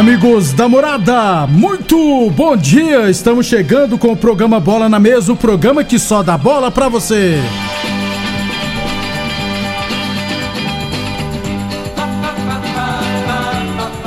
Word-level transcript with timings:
Amigos 0.00 0.54
da 0.54 0.66
morada, 0.66 1.46
muito 1.46 2.30
bom 2.30 2.56
dia! 2.56 3.10
Estamos 3.10 3.44
chegando 3.44 3.98
com 3.98 4.12
o 4.12 4.16
programa 4.16 4.58
Bola 4.58 4.88
na 4.88 4.98
Mesa 4.98 5.30
o 5.30 5.36
programa 5.36 5.84
que 5.84 5.98
só 5.98 6.22
dá 6.22 6.38
bola 6.38 6.70
pra 6.70 6.88
você. 6.88 7.38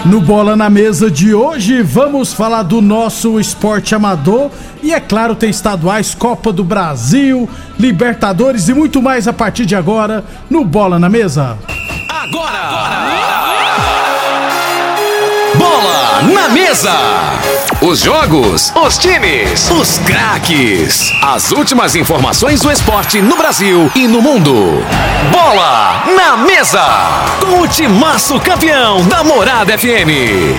No 0.04 0.20
Bola 0.20 0.56
na 0.56 0.68
Mesa 0.68 1.12
de 1.12 1.36
hoje, 1.36 1.84
vamos 1.84 2.34
falar 2.34 2.64
do 2.64 2.82
nosso 2.82 3.40
esporte 3.40 3.94
amador 3.94 4.50
e, 4.82 4.92
é 4.92 5.00
claro, 5.00 5.36
tem 5.36 5.52
estaduais, 5.52 6.16
Copa 6.16 6.52
do 6.52 6.64
Brasil, 6.64 7.48
Libertadores 7.78 8.68
e 8.68 8.74
muito 8.74 9.00
mais 9.00 9.28
a 9.28 9.32
partir 9.32 9.68
de 9.68 9.76
agora 9.76 10.26
no 10.50 10.66
Bola 10.66 10.98
na 10.98 11.08
Mesa. 11.08 11.56
Bola 12.32 13.43
na 16.32 16.50
mesa. 16.50 16.92
Os 17.82 18.00
jogos, 18.00 18.72
os 18.76 18.98
times, 18.98 19.70
os 19.72 19.98
craques. 20.00 21.12
As 21.22 21.52
últimas 21.52 21.96
informações 21.96 22.62
do 22.62 22.72
esporte 22.72 23.22
no 23.22 23.36
Brasil 23.36 23.92
e 23.96 24.08
no 24.08 24.22
mundo. 24.22 24.54
Bola 25.32 26.04
na 26.16 26.38
mesa. 26.38 26.86
Com 27.42 27.62
o 27.62 27.68
timaço 27.68 28.40
campeão 28.40 29.06
da 29.08 29.24
Morada 29.24 29.78
FM. 29.78 30.56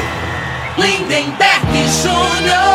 Lindenberg 0.77 1.89
Júnior. 2.03 2.75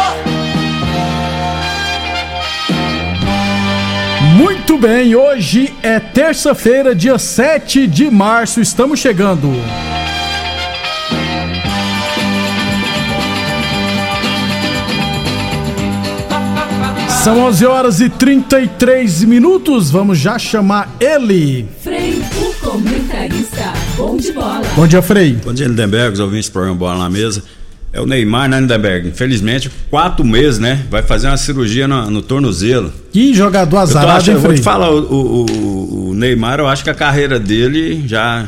Muito 4.35 4.77
bem, 4.77 5.15
hoje 5.15 5.73
é 5.83 5.99
terça-feira, 5.99 6.95
dia 6.95 7.19
7 7.19 7.85
de 7.85 8.09
março, 8.09 8.61
estamos 8.61 8.99
chegando. 8.99 9.51
São 17.23 17.37
11 17.47 17.65
horas 17.65 17.99
e 17.99 18.09
33 18.09 19.23
minutos, 19.25 19.91
vamos 19.91 20.17
já 20.17 20.39
chamar 20.39 20.95
ele. 20.99 21.67
Frei, 21.83 22.21
o 22.37 22.53
comentarista. 22.65 23.73
Bom 23.97 24.15
de 24.15 24.31
bola. 24.31 24.61
Bom 24.75 24.87
dia, 24.87 25.01
Frei. 25.01 25.33
Bom 25.43 25.53
dia, 25.53 25.67
Lindenberg, 25.67 26.13
os 26.13 26.19
ouvintes 26.19 26.49
do 26.49 26.53
programa 26.53 26.77
Bola 26.77 26.97
na 26.99 27.09
Mesa. 27.09 27.43
É 27.91 27.99
o 27.99 28.05
Neymar, 28.05 28.47
né, 28.47 28.59
Lindenberg? 28.61 29.09
Infelizmente, 29.09 29.69
quatro 29.89 30.23
meses, 30.23 30.59
né? 30.59 30.85
Vai 30.89 31.01
fazer 31.01 31.27
uma 31.27 31.35
cirurgia 31.37 31.87
no, 31.87 32.09
no 32.09 32.21
tornozelo. 32.21 32.93
Que 33.11 33.33
jogador 33.33 33.77
Eu, 33.77 33.81
azarado, 33.81 34.11
achando, 34.17 34.29
hein, 34.29 34.33
eu 34.35 34.39
vou 34.41 34.49
Frei? 34.51 34.59
te 34.59 34.63
falar, 34.63 34.89
o, 34.91 34.99
o- 35.11 36.09
o- 36.09 36.13
Neymar, 36.13 36.59
eu 36.59 36.67
acho 36.67 36.83
que 36.83 36.89
a 36.89 36.93
carreira 36.93 37.39
dele 37.39 38.03
já, 38.07 38.45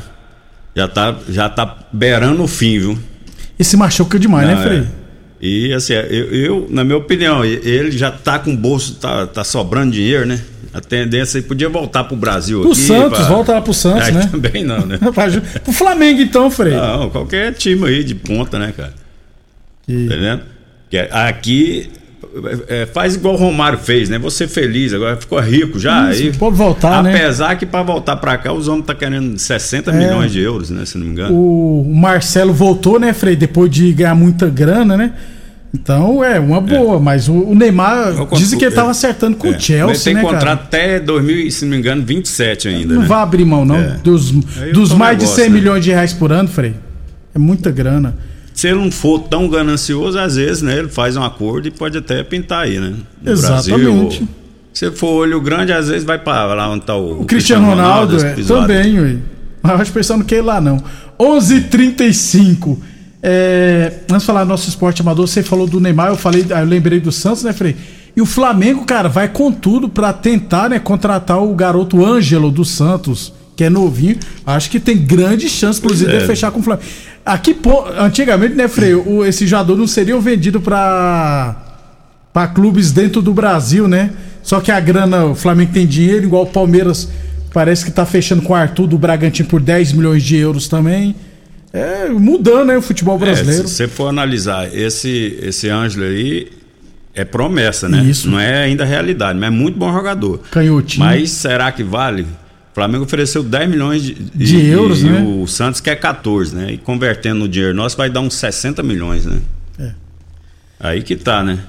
já, 0.75 0.87
tá, 0.87 1.15
já 1.27 1.49
tá 1.49 1.75
beirando 1.91 2.43
o 2.43 2.47
fim, 2.47 2.79
viu? 2.79 2.99
Esse 3.59 3.75
machuca 3.75 4.17
demais, 4.19 4.47
Não, 4.47 4.55
né, 4.55 4.63
Frei? 4.63 4.77
é. 4.79 5.00
E 5.41 5.73
assim, 5.73 5.93
eu, 5.93 6.31
eu, 6.31 6.67
na 6.69 6.83
minha 6.83 6.97
opinião, 6.97 7.43
ele 7.43 7.91
já 7.91 8.11
tá 8.11 8.37
com 8.37 8.53
o 8.53 8.57
bolso, 8.57 8.95
tá, 8.95 9.25
tá 9.25 9.43
sobrando 9.43 9.91
dinheiro, 9.93 10.25
né? 10.25 10.39
A 10.73 10.79
tendência 10.79 11.39
aí 11.39 11.41
podia 11.43 11.67
voltar 11.67 12.03
pro 12.05 12.15
Brasil 12.15 12.61
Pro 12.61 12.71
aqui. 12.71 12.79
Santos, 12.81 13.17
pra- 13.19 13.27
volta 13.27 13.51
lá 13.53 13.61
pro 13.61 13.73
Santos, 13.73 14.03
Aí 14.07 14.13
né? 14.13 14.27
Também 14.31 14.63
não, 14.63 14.85
né? 14.85 14.97
Pro 15.63 15.73
Flamengo, 15.73 16.21
então, 16.21 16.49
Frei. 16.51 16.73
Não, 16.75 17.09
qualquer 17.09 17.53
time 17.53 17.85
aí 17.87 18.03
de 18.03 18.15
ponta, 18.15 18.57
né, 18.59 18.71
cara? 18.75 18.93
E- 19.87 19.93
Tá 20.07 20.15
entendendo? 20.15 20.41
É- 20.93 21.09
aqui 21.27 21.89
é, 22.67 22.85
faz 22.85 23.15
igual 23.15 23.35
o 23.35 23.37
Romário 23.37 23.77
fez, 23.77 24.09
né? 24.09 24.17
Você 24.19 24.47
feliz, 24.47 24.93
agora 24.93 25.17
ficou 25.17 25.39
rico 25.39 25.77
já. 25.77 26.11
Isso, 26.11 26.23
aí, 26.23 26.33
pode 26.33 26.55
voltar, 26.55 27.03
né? 27.03 27.15
Apesar 27.15 27.55
que 27.55 27.65
para 27.65 27.83
voltar 27.83 28.15
para 28.15 28.37
cá, 28.37 28.53
os 28.53 28.67
homens 28.67 28.85
tá 28.85 28.95
querendo 28.95 29.37
60 29.37 29.91
milhões 29.91 30.31
de 30.31 30.39
euros, 30.39 30.69
né? 30.69 30.85
Se 30.85 30.97
não 30.97 31.05
me 31.05 31.11
engano. 31.11 31.35
O 31.35 31.83
Marcelo 31.93 32.53
voltou, 32.53 32.99
né, 32.99 33.11
Frei? 33.13 33.35
Depois 33.35 33.69
de 33.69 33.91
ganhar 33.91 34.15
muita 34.15 34.47
grana, 34.47 34.95
né? 34.95 35.13
Então 35.73 36.23
é 36.23 36.37
uma 36.37 36.59
boa, 36.59 36.99
mas 36.99 37.29
o, 37.29 37.55
Neymar 37.55 38.09
Eu 38.09 38.27
dizem 38.33 38.59
que 38.59 38.65
ele 38.65 38.75
tava 38.75 38.89
é, 38.89 38.91
acertando 38.91 39.37
com 39.37 39.47
é. 39.47 39.51
o 39.51 39.59
Chelsea, 39.59 39.87
Mas 39.87 40.03
tem 40.03 40.13
né, 40.13 40.21
contrato 40.21 40.41
cara? 40.41 40.53
até 40.53 40.99
2000, 40.99 41.49
se 41.49 41.63
não 41.63 41.71
me 41.71 41.77
engano, 41.77 42.03
27 42.03 42.67
ainda. 42.67 42.93
Não 42.93 43.01
né? 43.03 43.07
vai 43.07 43.21
abrir 43.21 43.45
mão, 43.45 43.63
não. 43.63 43.77
É. 43.77 43.97
Dos, 44.03 44.31
dos 44.31 44.91
é 44.91 44.95
mais 44.95 45.17
de 45.17 45.23
negócio, 45.23 45.43
100 45.43 45.49
né? 45.49 45.57
milhões 45.57 45.83
de 45.83 45.91
reais 45.91 46.11
por 46.11 46.31
ano, 46.31 46.49
Frei. 46.49 46.75
É 47.33 47.39
muita 47.39 47.71
grana. 47.71 48.17
Se 48.53 48.67
ele 48.67 48.79
não 48.79 48.91
for 48.91 49.19
tão 49.19 49.49
ganancioso, 49.49 50.19
às 50.19 50.35
vezes, 50.35 50.61
né? 50.61 50.77
Ele 50.77 50.89
faz 50.89 51.15
um 51.15 51.23
acordo 51.23 51.67
e 51.67 51.71
pode 51.71 51.97
até 51.97 52.23
pintar 52.23 52.65
aí, 52.65 52.79
né? 52.79 52.93
No 53.21 53.31
Exatamente. 53.31 53.69
Brasil, 53.69 54.27
se 54.73 54.91
for 54.91 55.21
olho 55.21 55.39
grande, 55.41 55.71
às 55.71 55.87
vezes 55.87 56.03
vai 56.03 56.19
para 56.19 56.53
lá 56.53 56.69
onde 56.69 56.85
tá 56.85 56.95
o, 56.95 57.21
O 57.21 57.25
Cristiano 57.25 57.67
Ronaldo, 57.67 58.15
esse 58.15 58.25
é, 58.25 58.33
também, 58.43 58.99
ué. 58.99 59.17
Mas 59.61 59.73
eu 59.73 59.81
acho 59.81 59.91
pensando 59.91 60.25
quer 60.25 60.37
ir 60.37 60.41
lá, 60.41 60.59
não. 60.59 60.83
11:35 61.19 62.77
é, 63.23 63.99
Vamos 64.07 64.25
falar 64.25 64.43
do 64.43 64.49
nosso 64.49 64.67
esporte 64.67 65.01
amador. 65.01 65.27
Você 65.27 65.43
falou 65.43 65.67
do 65.67 65.79
Neymar, 65.79 66.09
eu 66.09 66.15
falei, 66.15 66.45
ah, 66.51 66.61
eu 66.61 66.65
lembrei 66.65 66.99
do 66.99 67.11
Santos, 67.11 67.43
né, 67.43 67.53
Frei? 67.53 67.75
E 68.15 68.21
o 68.21 68.25
Flamengo, 68.25 68.83
cara, 68.83 69.07
vai 69.07 69.29
com 69.29 69.51
tudo 69.51 69.87
pra 69.87 70.11
tentar, 70.11 70.69
né, 70.69 70.79
contratar 70.79 71.41
o 71.41 71.53
garoto 71.53 72.03
Ângelo 72.03 72.51
do 72.51 72.65
Santos, 72.65 73.33
que 73.61 73.65
é 73.65 73.69
novinho. 73.69 74.17
Acho 74.43 74.71
que 74.71 74.79
tem 74.79 74.97
grande 74.97 75.47
chance, 75.47 75.77
inclusive, 75.79 76.09
Pois 76.09 76.17
de 76.19 76.23
é. 76.23 76.27
fechar 76.27 76.49
com 76.49 76.59
o 76.59 76.63
Flamengo. 76.63 76.87
Aqui, 77.23 77.53
pô, 77.53 77.85
antigamente, 77.95 78.55
né, 78.55 78.67
Frei, 78.67 78.95
o, 78.95 79.23
esse 79.23 79.45
jogador 79.45 79.77
não 79.77 79.85
seria 79.85 80.19
vendido 80.19 80.59
pra 80.59 81.67
para 82.33 82.47
clubes 82.47 82.91
dentro 82.91 83.21
do 83.21 83.33
Brasil, 83.33 83.87
né? 83.89 84.11
Só 84.41 84.59
que 84.61 84.71
a 84.71 84.79
grana, 84.79 85.25
o 85.25 85.35
Flamengo 85.35 85.71
tem 85.73 85.85
dinheiro, 85.85 86.23
igual 86.25 86.43
o 86.43 86.47
Palmeiras 86.47 87.09
parece 87.53 87.83
que 87.85 87.91
tá 87.91 88.05
fechando 88.05 88.41
com 88.41 88.53
o 88.53 88.55
Arthur 88.55 88.87
do 88.87 88.97
Bragantino 88.97 89.47
por 89.49 89.61
10 89.61 89.91
milhões 89.91 90.23
de 90.23 90.37
euros 90.37 90.67
também. 90.69 91.13
É, 91.73 92.07
mudando, 92.09 92.67
né, 92.67 92.77
o 92.77 92.81
futebol 92.81 93.17
É, 93.17 93.19
brasileiro. 93.19 93.67
se 93.67 93.75
você 93.75 93.87
for 93.87 94.07
analisar, 94.07 94.73
esse, 94.73 95.37
esse 95.43 95.69
Ângelo 95.69 96.05
aí 96.05 96.47
é 97.13 97.23
promessa, 97.25 97.87
né? 97.89 98.01
Isso. 98.03 98.27
Não 98.29 98.39
é 98.39 98.63
ainda 98.63 98.85
realidade, 98.85 99.37
mas 99.37 99.47
é 99.49 99.51
muito 99.51 99.77
bom 99.77 99.91
jogador. 99.93 100.39
Canhotinho. 100.49 101.05
Mas 101.05 101.29
será 101.31 101.69
que 101.71 101.83
vale? 101.83 102.25
O 102.71 102.73
Flamengo 102.73 103.03
ofereceu 103.03 103.43
10 103.43 103.69
milhões 103.69 104.01
de, 104.01 104.13
De 104.13 104.55
e- 104.57 104.69
euros, 104.69 105.01
e 105.01 105.05
né? 105.09 105.21
o 105.21 105.45
Santos 105.45 105.81
quer 105.81 105.95
14, 105.97 106.55
né? 106.55 106.71
E 106.71 106.77
convertendo 106.77 107.39
no 107.41 107.47
dinheiro 107.49 107.75
nosso 107.75 107.97
vai 107.97 108.09
dar 108.09 108.21
uns 108.21 108.35
60 108.35 108.81
milhões, 108.81 109.25
né? 109.25 109.39
É. 109.77 109.91
Aí 110.79 111.03
que 111.03 111.15
tá, 111.17 111.43
né? 111.43 111.59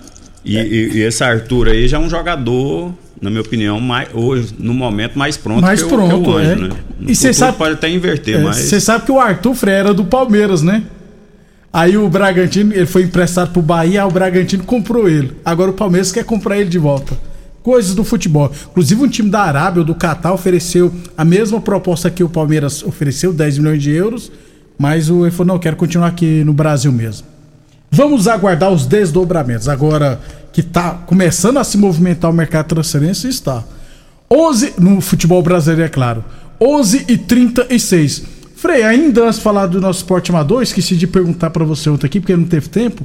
E, 0.45 0.57
e- 0.57 0.93
e 0.99 1.01
esse 1.03 1.23
Arthur 1.25 1.69
aí 1.69 1.89
já 1.89 1.97
é 1.97 2.01
um 2.01 2.09
jogador, 2.09 2.95
na 3.21 3.31
minha 3.31 3.43
opinião, 3.43 3.81
mais, 3.81 4.09
hoje, 4.15 4.55
no 4.59 4.73
momento 4.73 5.19
mais 5.19 5.37
pronto 5.37 5.61
Mais 5.63 5.83
que, 5.83 5.89
pronto, 5.89 6.17
o, 6.17 6.23
que 6.23 6.31
o 6.31 6.39
é. 6.39 6.43
Ângelo, 6.45 6.69
né? 6.69 6.75
No 7.01 7.11
E 7.11 7.15
cê 7.17 7.29
futuro 7.29 7.35
sabe- 7.47 7.59
pode 7.59 7.75
até 7.75 7.89
inverter, 7.91 8.37
É, 8.37 8.43
mas... 8.43 8.57
Você 8.57 8.81
sabe 8.81 9.05
que 9.05 9.11
o 9.13 9.19
Arthur 9.19 9.55
Frei 9.55 9.75
era 9.75 9.93
do 9.93 10.05
Palmeiras, 10.05 10.63
né? 10.63 10.83
Aí 11.73 11.97
o 11.97 12.09
Bragantino, 12.09 12.73
ele 12.75 12.87
foi 12.87 13.03
emprestado 13.03 13.51
pro 13.53 13.63
Bahia, 13.63 14.07
o 14.07 14.11
Bragantino 14.11 14.63
comprou 14.63 15.09
ele. 15.09 15.33
Agora 15.45 15.71
o 15.71 15.75
Palmeiras 15.75 16.13
quer 16.13 16.23
comprar 16.25 16.59
ele 16.59 16.69
de 16.69 16.79
volta. 16.79 17.17
Coisas 17.63 17.95
do 17.95 18.03
futebol. 18.05 18.51
Inclusive 18.71 19.03
um 19.03 19.09
time 19.09 19.31
da 19.31 19.43
Arábia 19.43 19.81
ou 19.81 19.87
do 19.87 19.95
Catar 19.95 20.33
ofereceu 20.33 20.93
a 21.17 21.25
mesma 21.25 21.61
proposta 21.61 22.11
que 22.11 22.25
o 22.25 22.29
Palmeiras 22.29 22.83
ofereceu, 22.83 23.33
10 23.33 23.59
milhões 23.59 23.83
de 23.83 23.91
euros, 23.91 24.33
mas 24.77 25.09
o 25.09 25.25
ele 25.25 25.31
falou, 25.31 25.55
não, 25.55 25.59
quero 25.61 25.77
continuar 25.77 26.09
aqui 26.09 26.43
no 26.45 26.53
Brasil 26.53 26.91
mesmo. 26.91 27.27
Vamos 27.91 28.27
aguardar 28.27 28.73
os 28.73 28.87
desdobramentos. 28.87 29.69
Agora 29.69 30.21
que 30.53 30.63
tá 30.63 30.93
começando 31.07 31.59
a 31.59 31.65
se 31.65 31.79
movimentar 31.79 32.31
o 32.31 32.35
mercado 32.35 32.65
de 32.65 32.75
transferência, 32.75 33.29
está. 33.29 33.63
11 34.31 34.75
no 34.79 35.01
futebol 35.01 35.43
brasileiro, 35.43 35.83
é 35.83 35.89
claro. 35.89 36.25
11 36.61 37.05
e 37.09 37.19
36. 37.19 38.23
Frei, 38.57 38.83
ainda 38.83 39.25
antes 39.25 39.37
de 39.37 39.43
falar 39.43 39.67
do 39.67 39.81
nosso 39.81 40.01
esporte 40.01 40.31
amador, 40.31 40.63
esqueci 40.63 40.97
de 40.97 41.07
perguntar 41.07 41.51
pra 41.51 41.65
você 41.65 41.91
ontem 41.91 42.07
aqui, 42.07 42.21
porque 42.21 42.37
não 42.37 42.45
teve 42.45 42.69
tempo. 42.69 43.05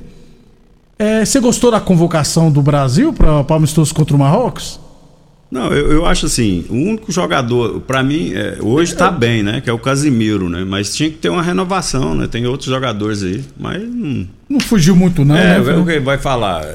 É, 1.00 1.24
você 1.24 1.40
gostou 1.40 1.70
da 1.72 1.80
convocação 1.80 2.52
do 2.52 2.62
Brasil 2.62 3.14
para 3.14 3.42
o 3.48 3.54
amistoso 3.54 3.94
contra 3.94 4.16
o 4.16 4.20
Marrocos? 4.20 4.80
Não, 5.50 5.72
eu, 5.72 5.92
eu 5.94 6.06
acho 6.06 6.26
assim, 6.26 6.66
o 6.70 6.74
único 6.74 7.10
jogador, 7.10 7.80
pra 7.80 8.04
mim, 8.04 8.34
é, 8.34 8.58
hoje 8.60 8.94
tá 8.94 9.10
bem, 9.10 9.42
né? 9.44 9.62
Que 9.62 9.70
é 9.70 9.74
o 9.74 9.80
Casimiro, 9.80 10.50
né? 10.50 10.66
Mas 10.68 10.94
tinha 10.94 11.10
que 11.10 11.16
ter 11.16 11.30
uma 11.30 11.42
renovação, 11.42 12.14
né? 12.14 12.28
Tem 12.28 12.46
outros 12.46 12.70
jogadores 12.70 13.24
aí, 13.24 13.42
mas 13.58 13.82
não. 13.82 14.28
Não 14.50 14.60
fugiu 14.60 14.94
muito, 14.94 15.24
não, 15.24 15.38
é, 15.38 15.58
né? 15.60 15.74
o 15.78 15.86
que 15.86 16.00
vai 16.02 16.18
falar? 16.18 16.66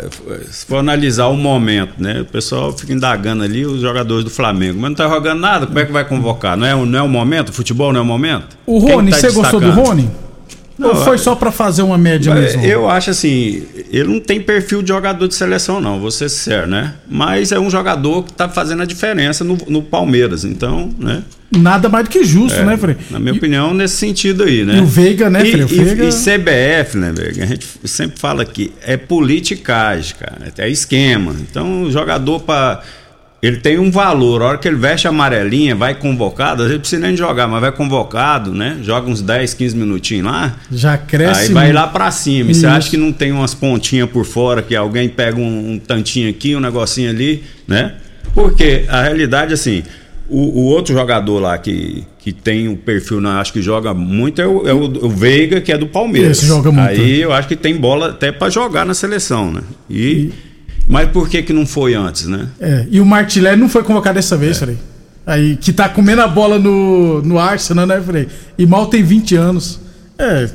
Se 0.51 0.65
for 0.65 0.79
analisar 0.79 1.27
o 1.27 1.37
momento, 1.37 1.95
né? 1.99 2.23
O 2.23 2.25
pessoal 2.25 2.73
fica 2.73 2.95
indagando 2.95 3.43
ali 3.43 3.67
os 3.67 3.81
jogadores 3.83 4.25
do 4.25 4.31
Flamengo, 4.31 4.79
mas 4.81 4.91
não 4.91 4.97
tá 4.97 5.07
jogando 5.09 5.41
nada, 5.41 5.67
como 5.67 5.79
é 5.79 5.85
que 5.85 5.93
vai 5.93 6.07
convocar? 6.07 6.57
Não 6.57 6.67
é, 6.67 6.75
o- 6.75 6.87
não 6.87 6.99
é 6.99 7.03
o 7.03 7.09
momento? 7.09 7.53
Futebol 7.53 7.93
não 7.93 8.01
é 8.01 8.03
o 8.03 8.07
momento? 8.07 8.57
O 8.65 8.79
Rony, 8.79 9.11
tá 9.11 9.19
você 9.19 9.31
gostou 9.33 9.61
do 9.61 9.67
destacando? 9.67 9.87
Rony? 9.87 10.11
Não, 10.79 10.89
Ou 10.89 10.97
foi 10.97 11.15
eu- 11.15 11.19
só 11.19 11.35
para 11.35 11.53
fazer 11.53 11.83
uma 11.83 11.99
média 11.99 12.35
mesmo? 12.35 12.65
Eu 12.65 12.89
acho 12.89 13.11
assim, 13.11 13.63
ele 13.99 14.09
não 14.09 14.21
tem 14.21 14.41
perfil 14.41 14.83
de 14.83 14.89
jogador 14.89 15.29
de 15.29 15.35
seleção, 15.35 15.81
não, 15.81 16.00
vou 16.00 16.11
ser 16.11 16.29
sincero, 16.29 16.67
né? 16.67 16.94
Mas 17.09 17.53
é 17.53 17.59
um 17.61 17.69
jogador 17.71 18.23
que 18.25 18.33
tá 18.33 18.49
fazendo 18.49 18.83
a 18.83 18.87
diferença 18.87 19.44
no, 19.44 19.59
no 19.69 19.83
Palmeiras, 19.83 20.44
então, 20.44 20.91
né? 20.99 21.23
Nada 21.55 21.87
mais 21.91 22.05
do 22.06 22.11
que 22.11 22.25
justo, 22.25 22.62
né, 22.62 22.79
Frei? 22.79 22.97
Na 23.11 23.19
minha 23.19 23.35
opinião, 23.35 23.75
nesse 23.75 23.97
sentido 23.97 24.44
aí, 24.44 24.65
né? 24.65 24.79
e 24.79 24.81
o 24.81 24.87
Veiga, 24.87 25.29
né, 25.29 25.47
E, 25.47 25.50
Frei? 25.53 25.62
E- 25.65 25.85
Veiga- 25.85 26.05
e 26.05 26.11
CBF, 26.11 26.97
né, 26.97 27.12
Veiga? 27.15 27.44
A 27.44 27.47
gente 27.47 27.69
sempre 27.85 28.19
fala 28.19 28.43
que 28.47 28.73
é 28.83 28.97
politicagem, 28.97 30.15
cara. 30.19 30.50
É 30.56 30.69
esquema. 30.71 31.37
Então, 31.41 31.83
o 31.83 31.91
jogador 31.93 32.41
para 32.41 32.83
ele 33.43 33.56
tem 33.56 33.77
um 33.79 33.91
valor. 33.91 34.41
A 34.41 34.47
hora 34.47 34.59
que 34.59 34.69
ele 34.69 34.77
veste 34.77 35.06
a 35.06 35.11
amarelinha, 35.11 35.75
vai 35.75 35.94
convocado, 35.97 36.62
às 36.62 36.69
vezes 36.69 36.81
precisa 36.81 37.03
nem 37.05 37.17
jogar, 37.17 37.49
mas 37.49 37.61
vai 37.61 37.73
convocado, 37.73 38.55
né? 38.55 38.79
Joga 38.83 39.11
uns 39.11 39.21
10, 39.21 39.53
15 39.55 39.77
minutinhos 39.77 40.27
lá. 40.27 40.56
Já 40.71 40.97
cresce. 40.97 41.41
Aí 41.49 41.53
vai 41.53 41.65
muito. 41.65 41.75
lá 41.75 41.87
pra 41.89 42.11
cima. 42.12 42.50
E. 42.53 42.55
Você 42.55 42.67
acha 42.67 42.89
que 42.89 42.97
não 42.97 43.12
tem 43.12 43.33
umas 43.33 43.53
pontinhas 43.53 44.09
por 44.09 44.25
fora 44.25 44.62
que 44.62 44.77
alguém 44.77 45.09
pega 45.09 45.39
um, 45.39 45.73
um 45.73 45.79
tantinho 45.79 46.31
aqui, 46.31 46.55
um 46.55 46.61
negocinho 46.61 47.11
ali, 47.11 47.43
né? 47.67 47.94
Porque 48.35 48.85
a 48.89 49.03
realidade, 49.03 49.53
assim, 49.53 49.83
o, 50.29 50.61
o 50.61 50.62
outro 50.67 50.94
jogador 50.94 51.39
lá 51.41 51.59
que, 51.59 52.05
que 52.21 52.33
tem 52.33 52.69
o 52.69 52.77
perfil, 52.77 53.21
não, 53.21 53.33
acho 53.33 53.53
que 53.53 53.61
joga 53.61 53.93
muito, 53.93 54.41
é 54.41 54.47
o, 54.47 54.67
é 54.69 54.73
o- 54.73 55.05
o 55.06 55.09
Veiga, 55.11 55.61
que 55.61 55.71
é 55.73 55.77
do 55.77 55.87
Palmeiras. 55.89 56.39
Esse 56.39 56.47
joga 56.47 56.71
muito. 56.73 56.89
Aí 56.89 57.21
eu 57.21 57.33
acho 57.33 57.49
que 57.49 57.56
tem 57.56 57.77
bola 57.77 58.11
até 58.11 58.31
pra 58.33 58.49
jogar 58.49 58.87
na 58.87 58.94
seleção, 58.94 59.53
né? 59.53 59.61
E, 59.91 60.31
Mas 60.88 61.08
por 61.11 61.29
que 61.29 61.43
que 61.43 61.52
não 61.52 61.64
foi 61.67 61.94
antes, 61.94 62.26
né? 62.26 62.49
É, 62.61 62.87
e 62.90 63.00
o 63.00 63.06
Martinelli 63.06 63.61
não 63.61 63.69
foi 63.69 63.82
convocado 63.82 64.17
dessa 64.17 64.37
vez, 64.37 64.58
Frei. 64.58 64.76
Aí, 65.26 65.56
que 65.56 65.73
tá 65.73 65.88
comendo 65.88 66.20
a 66.23 66.26
bola 66.29 66.58
no, 66.58 67.23
no 67.23 67.38
Arsenal, 67.38 67.87
né, 67.87 68.00
Frei? 68.05 68.26
E 68.58 68.67
mal 68.67 68.87
tem 68.87 69.02
20 69.02 69.37
anos. 69.37 69.79
É. 70.19 70.49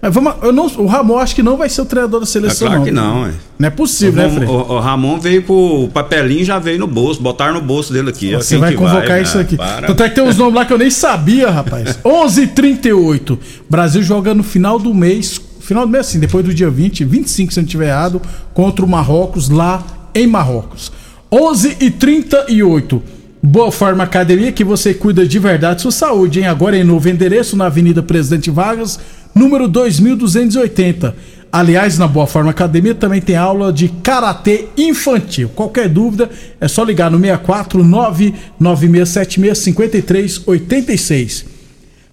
Mas 0.00 0.12
vamos, 0.12 0.34
eu 0.42 0.52
não, 0.52 0.66
o 0.66 0.86
Ramon 0.86 1.18
acho 1.18 1.34
que 1.34 1.42
não 1.42 1.56
vai 1.56 1.68
ser 1.68 1.80
o 1.80 1.84
treinador 1.86 2.20
da 2.20 2.24
É 2.24 2.26
seleção, 2.28 2.66
claro 2.68 2.80
não. 2.80 2.84
que 2.86 2.90
não, 2.90 3.26
é. 3.26 3.32
Não 3.58 3.66
é 3.68 3.70
possível, 3.70 4.22
né, 4.22 4.26
o, 4.28 4.30
Frei? 4.32 4.48
o, 4.48 4.52
o 4.52 4.78
Ramon 4.80 5.18
veio 5.18 5.42
com 5.42 5.84
o 5.84 5.88
papelinho, 5.88 6.44
já 6.44 6.58
veio 6.58 6.78
no 6.78 6.86
bolso, 6.86 7.22
botaram 7.22 7.54
no 7.54 7.60
bolso 7.62 7.90
dele 7.92 8.10
aqui. 8.10 8.34
ó, 8.34 8.38
Você 8.38 8.50
quem 8.54 8.60
vai 8.60 8.74
convocar 8.74 9.12
Ah, 9.12 9.20
isso 9.20 9.38
aqui. 9.38 9.56
para. 9.56 9.86
Tanto 9.86 10.02
é 10.02 10.08
que 10.08 10.14
tem 10.14 10.24
uns 10.24 10.36
nomes 10.36 10.54
lá 10.54 10.64
que 10.66 10.72
eu 10.72 10.78
nem 10.78 10.90
sabia, 10.90 11.50
rapaz. 11.50 11.98
11:38. 12.04 13.38
Brasil 13.68 14.02
joga 14.02 14.34
no 14.34 14.42
final 14.42 14.78
do 14.78 14.92
mês, 14.92 15.38
final 15.64 15.86
do 15.86 15.92
mês 15.92 16.06
assim, 16.06 16.18
depois 16.18 16.44
do 16.44 16.52
dia 16.52 16.70
20, 16.70 17.04
25 17.04 17.52
se 17.52 17.60
não 17.60 17.64
estiver 17.64 17.88
errado, 17.88 18.20
contra 18.52 18.84
o 18.84 18.88
Marrocos 18.88 19.48
lá 19.48 19.84
em 20.14 20.26
Marrocos. 20.26 20.92
11:38. 21.30 23.02
Boa 23.42 23.70
Forma 23.70 24.04
Academia 24.04 24.52
que 24.52 24.64
você 24.64 24.94
cuida 24.94 25.26
de 25.26 25.38
verdade 25.38 25.82
sua 25.82 25.90
saúde, 25.90 26.40
hein? 26.40 26.46
Agora 26.46 26.78
em 26.78 26.84
novo 26.84 27.08
endereço 27.08 27.56
na 27.56 27.66
Avenida 27.66 28.02
Presidente 28.02 28.50
Vargas, 28.50 28.98
número 29.34 29.68
2280. 29.68 31.14
Aliás, 31.52 31.98
na 31.98 32.08
Boa 32.08 32.26
Forma 32.26 32.50
Academia 32.50 32.94
também 32.94 33.20
tem 33.20 33.36
aula 33.36 33.72
de 33.72 33.88
karatê 33.88 34.66
infantil. 34.76 35.50
Qualquer 35.50 35.88
dúvida 35.88 36.30
é 36.60 36.66
só 36.66 36.82
ligar 36.82 37.10
no 37.10 37.18
64 37.18 37.84
99676 37.84 39.58
5386. 39.58 41.44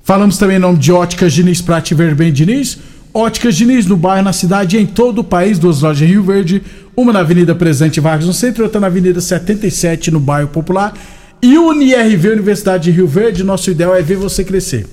Falamos 0.03 0.37
também 0.37 0.57
em 0.57 0.59
nome 0.59 0.77
de 0.79 0.91
Óticas 0.91 1.33
Diniz 1.33 1.61
Prate 1.61 1.95
Verben 1.95 2.33
Diniz. 2.33 2.77
Óticas 3.13 3.55
Diniz 3.55 3.85
no 3.85 3.97
bairro, 3.97 4.23
na 4.23 4.31
cidade 4.31 4.77
e 4.77 4.81
em 4.81 4.85
todo 4.85 5.19
o 5.19 5.23
país. 5.23 5.59
Duas 5.59 5.81
lojas 5.81 6.01
em 6.01 6.11
Rio 6.11 6.23
Verde. 6.23 6.61
Uma 6.95 7.11
na 7.11 7.19
Avenida 7.19 7.53
Presidente 7.53 7.99
Vargas 7.99 8.25
no 8.25 8.33
centro 8.33 8.63
outra 8.63 8.79
na 8.79 8.87
Avenida 8.87 9.19
77 9.19 10.11
no 10.11 10.19
bairro 10.19 10.47
Popular. 10.47 10.93
E 11.41 11.57
UniRV 11.57 12.29
Universidade 12.29 12.85
de 12.85 12.91
Rio 12.91 13.07
Verde. 13.07 13.43
Nosso 13.43 13.69
ideal 13.69 13.95
é 13.95 14.01
ver 14.01 14.15
você 14.15 14.43
crescer. 14.43 14.85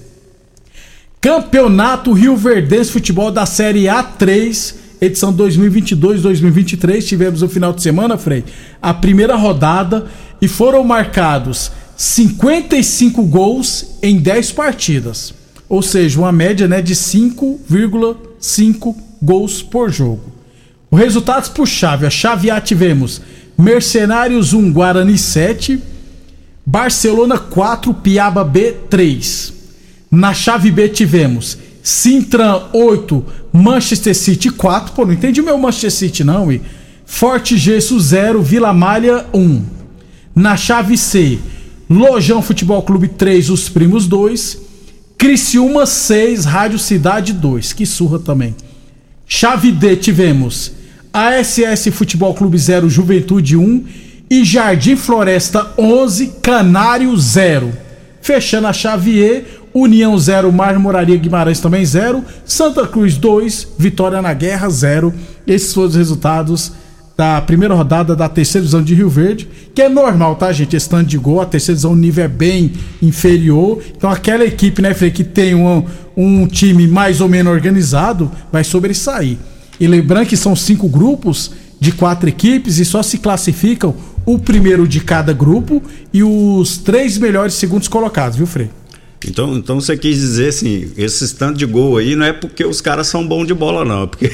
Campeonato 1.21 2.13
Rio 2.13 2.37
Verdense 2.37 2.91
Futebol 2.91 3.31
da 3.31 3.45
Série 3.45 3.85
A3, 3.85 4.75
edição 5.01 5.33
2022-2023. 5.35 7.05
Tivemos 7.05 7.43
no 7.43 7.49
final 7.49 7.73
de 7.73 7.83
semana, 7.83 8.17
Frei, 8.17 8.45
a 8.81 8.95
primeira 8.95 9.37
rodada 9.37 10.07
e 10.41 10.47
foram 10.47 10.85
marcados 10.85 11.73
55 11.97 13.25
gols 13.25 13.97
em 14.01 14.19
10 14.19 14.53
partidas. 14.53 15.38
Ou 15.69 15.83
seja, 15.83 16.19
uma 16.19 16.33
média 16.33 16.67
né, 16.67 16.81
de 16.81 16.95
5,5 16.95 18.97
gols 19.23 19.63
por 19.63 19.91
jogo. 19.91 20.33
Os 20.91 20.99
resultados 20.99 21.49
por 21.49 21.67
chave. 21.67 22.07
A 22.07 22.11
chave 22.11 22.51
A 22.51 22.61
tivemos 22.61 23.21
Mercenários 23.57 24.53
1, 24.53 24.73
Guarani 24.73 25.19
7, 25.19 25.81
Barcelona 26.65 27.39
4, 27.39 27.93
Piaba 27.95 28.45
B 28.45 28.73
3. 28.89 29.53
Na 30.11 30.33
chave 30.33 30.71
B 30.71 30.89
tivemos 30.89 31.59
Sintran 31.83 32.63
8, 32.73 33.25
Manchester 33.53 34.15
City 34.15 34.51
4. 34.51 34.93
Pô, 34.93 35.05
não 35.05 35.13
entendi 35.13 35.41
o 35.41 35.45
meu 35.45 35.59
Manchester 35.59 35.91
City 35.91 36.25
não, 36.25 36.51
e 36.51 36.63
Forte 37.05 37.59
Gesso 37.59 37.99
0, 37.99 38.43
Vila 38.43 38.73
Malha 38.73 39.27
1. 39.35 39.65
Na 40.35 40.57
chave 40.57 40.97
C, 40.97 41.39
Lojão 41.91 42.41
Futebol 42.41 42.83
Clube 42.83 43.09
3, 43.09 43.51
Os 43.51 43.69
Primos 43.69 44.07
2. 44.07 44.68
Criciúma 45.19 45.85
6, 45.85 46.45
Rádio 46.45 46.79
Cidade 46.79 47.33
2. 47.33 47.73
Que 47.73 47.85
surra 47.85 48.21
também. 48.21 48.55
Chave 49.27 49.73
D 49.73 49.97
tivemos 49.97 50.73
ASS 51.13 51.89
Futebol 51.93 52.33
Clube 52.35 52.57
0, 52.57 52.89
Juventude 52.89 53.57
1 53.57 53.85
e 54.31 54.45
Jardim 54.45 54.95
Floresta 54.95 55.73
11, 55.77 56.35
Canário 56.41 57.17
0. 57.17 57.73
Fechando 58.23 58.69
a 58.69 58.73
chave 58.73 59.19
E, 59.19 59.45
União 59.75 60.17
0, 60.17 60.53
Marmoraria 60.53 61.17
Guimarães 61.17 61.61
também 61.61 61.85
0, 61.85 62.25
Santa 62.45 62.87
Cruz 62.87 63.17
2, 63.17 63.69
Vitória 63.77 64.23
na 64.23 64.33
Guerra 64.33 64.69
0. 64.69 65.13
Esses 65.45 65.75
foram 65.75 65.89
os 65.89 65.97
resultados 65.97 66.73
da 67.19 67.41
primeira 67.41 67.75
rodada 67.75 68.15
da 68.15 68.29
terceira 68.29 68.63
divisão 68.63 68.81
de 68.81 68.95
Rio 68.95 69.09
Verde, 69.09 69.49
que 69.75 69.83
é 69.83 69.89
normal, 69.89 70.37
tá, 70.37 70.53
gente? 70.53 70.77
Esse 70.77 70.89
tanto 70.89 71.09
de 71.09 71.19
gol, 71.19 71.41
a 71.41 71.47
terceira 71.47 71.75
divisão 71.75 71.91
o 71.91 71.97
nível 71.97 72.25
é 72.25 72.29
bem 72.29 72.71
inferior. 73.03 73.83
Então 73.97 74.09
aquela 74.09 74.45
equipe, 74.45 74.81
né, 74.81 74.95
Frei, 74.95 75.11
que 75.11 75.25
tem 75.25 75.53
um, 75.53 75.85
um 76.17 76.47
time 76.47 76.87
mais 76.87 77.21
ou 77.21 77.29
menos 77.29 77.53
organizado, 77.53 78.31
vai 78.53 78.63
sobressair. 78.63 79.37
E 79.81 79.87
lembrando 79.89 80.29
que 80.29 80.37
são 80.37 80.55
cinco 80.55 80.89
grupos 80.89 81.51
de 81.81 81.91
quatro 81.91 82.29
equipes 82.29 82.79
e 82.79 82.85
só 82.85 83.03
se 83.03 83.19
classificam 83.19 83.97
o 84.25 84.39
primeiro 84.39 84.87
de 84.87 85.01
cada 85.01 85.33
grupo 85.33 85.83
e 86.15 86.23
os 86.23 86.79
três 86.79 87.19
melhores 87.19 87.55
segundos 87.55 87.89
colocados, 87.89 88.37
viu, 88.37 88.47
Frei? 88.47 88.71
Então, 89.27 89.57
então 89.57 89.81
você 89.81 89.97
quis 89.97 90.19
dizer 90.19 90.51
assim, 90.51 90.93
esses 90.97 91.33
tanto 91.33 91.59
de 91.59 91.67
gol 91.67 91.97
aí 91.97 92.15
não 92.15 92.27
é 92.27 92.33
porque 92.33 92.65
os 92.65 92.81
caras 92.81 93.09
são 93.09 93.27
bons 93.27 93.49
de 93.49 93.55
bola, 93.55 93.85
não. 93.85 94.05
É 94.05 94.07
porque 94.07 94.31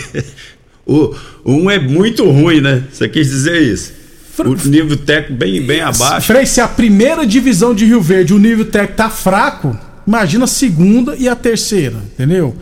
o, 0.87 1.15
um 1.45 1.71
é 1.71 1.79
muito 1.79 2.29
ruim, 2.31 2.61
né? 2.61 2.85
Você 2.93 3.09
quis 3.09 3.29
dizer 3.29 3.61
isso. 3.63 3.93
O 4.39 4.69
nível 4.69 4.97
técnico 4.97 5.35
bem, 5.35 5.63
bem 5.63 5.81
abaixo. 5.81 6.27
Frei, 6.27 6.45
se 6.45 6.61
a 6.61 6.67
primeira 6.67 7.25
divisão 7.25 7.73
de 7.75 7.85
Rio 7.85 8.01
Verde, 8.01 8.35
o 8.35 8.39
nível 8.39 8.65
técnico 8.65 8.97
tá 8.97 9.09
fraco, 9.09 9.79
imagina 10.07 10.45
a 10.45 10.49
segunda 10.49 11.15
e 11.17 11.29
a 11.29 11.37
terceira, 11.37 11.97
entendeu? 12.13 12.55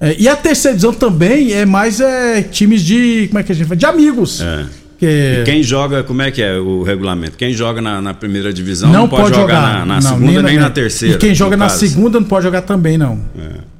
É, 0.00 0.16
e 0.18 0.26
a 0.28 0.34
terceira 0.34 0.76
divisão 0.76 0.92
também 0.92 1.52
é 1.52 1.64
mais 1.64 2.00
é, 2.00 2.42
times 2.42 2.82
de. 2.82 3.28
Como 3.28 3.38
é 3.38 3.42
que 3.42 3.52
a 3.52 3.54
gente 3.54 3.66
fala? 3.66 3.76
De 3.76 3.86
amigos. 3.86 4.40
É. 4.40 4.64
Que 4.98 5.06
E 5.40 5.44
quem 5.44 5.62
joga, 5.62 6.02
como 6.02 6.20
é 6.20 6.30
que 6.30 6.42
é 6.42 6.58
o 6.58 6.82
regulamento? 6.82 7.36
Quem 7.38 7.54
joga 7.54 7.80
na, 7.80 8.02
na 8.02 8.12
primeira 8.12 8.52
divisão 8.52 8.92
não, 8.92 9.08
pode, 9.08 9.34
jogar, 9.34 9.86
na, 9.86 9.86
na 9.86 9.94
Não, 9.94 10.18
segunda 10.18 10.42
nem 10.42 10.58
na, 10.58 10.68
terceira. 10.68 11.14
E 11.14 11.18
quem 11.18 11.34
joga 11.34 11.56
no 11.56 11.60
na 11.60 11.68
caso. 11.68 11.80
segunda 11.80 12.20
não 12.20 12.26
pode 12.26 12.44
jogar 12.44 12.62
também, 12.62 12.98
não. 12.98 13.18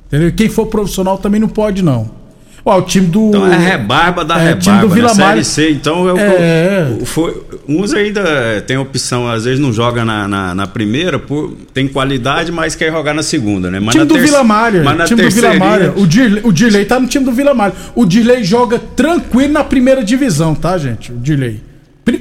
Entendeu? 0.07 0.28
E 0.28 0.33
quem 0.33 0.49
for 0.49 0.66
profissional 0.66 1.19
também 1.19 1.38
não 1.38 1.49
pode, 1.49 1.83
não. 1.83 2.20
Ó, 2.64 2.79
o 2.79 2.83
time 2.83 3.07
do. 3.07 3.29
Então 3.29 3.47
é 3.50 3.57
rebarba 3.57 4.25
da 4.25 4.35
É, 4.37 4.38
rebarba. 4.49 4.61
time 4.61 4.79
do 4.81 4.88
né? 4.88 4.95
Vila 4.95 5.14
Malha. 5.14 5.43
C, 5.45 5.71
então 5.71 6.07
eu, 6.07 6.19
É. 6.19 6.88
eu- 7.00 7.07
foi, 7.07 7.43
uns 7.67 7.95
ainda 7.95 8.62
tem 8.67 8.76
opção, 8.76 9.26
às 9.29 9.45
vezes 9.45 9.59
não 9.59 9.73
joga 9.73 10.05
na, 10.05 10.29
na, 10.29 10.55
na 10.55 10.67
primeira, 10.67 11.19
por, 11.19 11.57
tem 11.73 11.88
qualidade, 11.88 12.52
mas 12.52 12.75
quer 12.75 12.93
jogar 12.93 13.14
na 13.14 13.23
segunda, 13.23 13.71
né? 13.71 13.81
Mas 13.81 13.95
time 13.95 14.05
do 14.05 14.14
terce- 14.14 14.29
Vila 14.31 14.45
Malha. 14.45 14.83
Mas 14.83 14.99
na 14.99 15.05
time 15.05 15.23
do 15.23 15.31
Vila 15.31 15.55
Malha. 15.55 15.93
O 15.97 16.07
Dirley, 16.07 16.43
o 16.45 16.52
Dirley 16.52 16.85
tá 16.85 17.00
no 17.00 17.07
time 17.07 17.25
do 17.25 17.33
Vila 17.33 17.55
Malha. 17.55 17.73
O 17.95 18.05
Dirley 18.05 18.45
joga 18.45 18.79
tranquilo 18.79 19.52
na 19.55 19.64
primeira 19.64 20.05
divisão, 20.05 20.55
tá, 20.55 20.76
gente? 20.76 21.12
O 21.12 21.17
Dirley. 21.17 21.61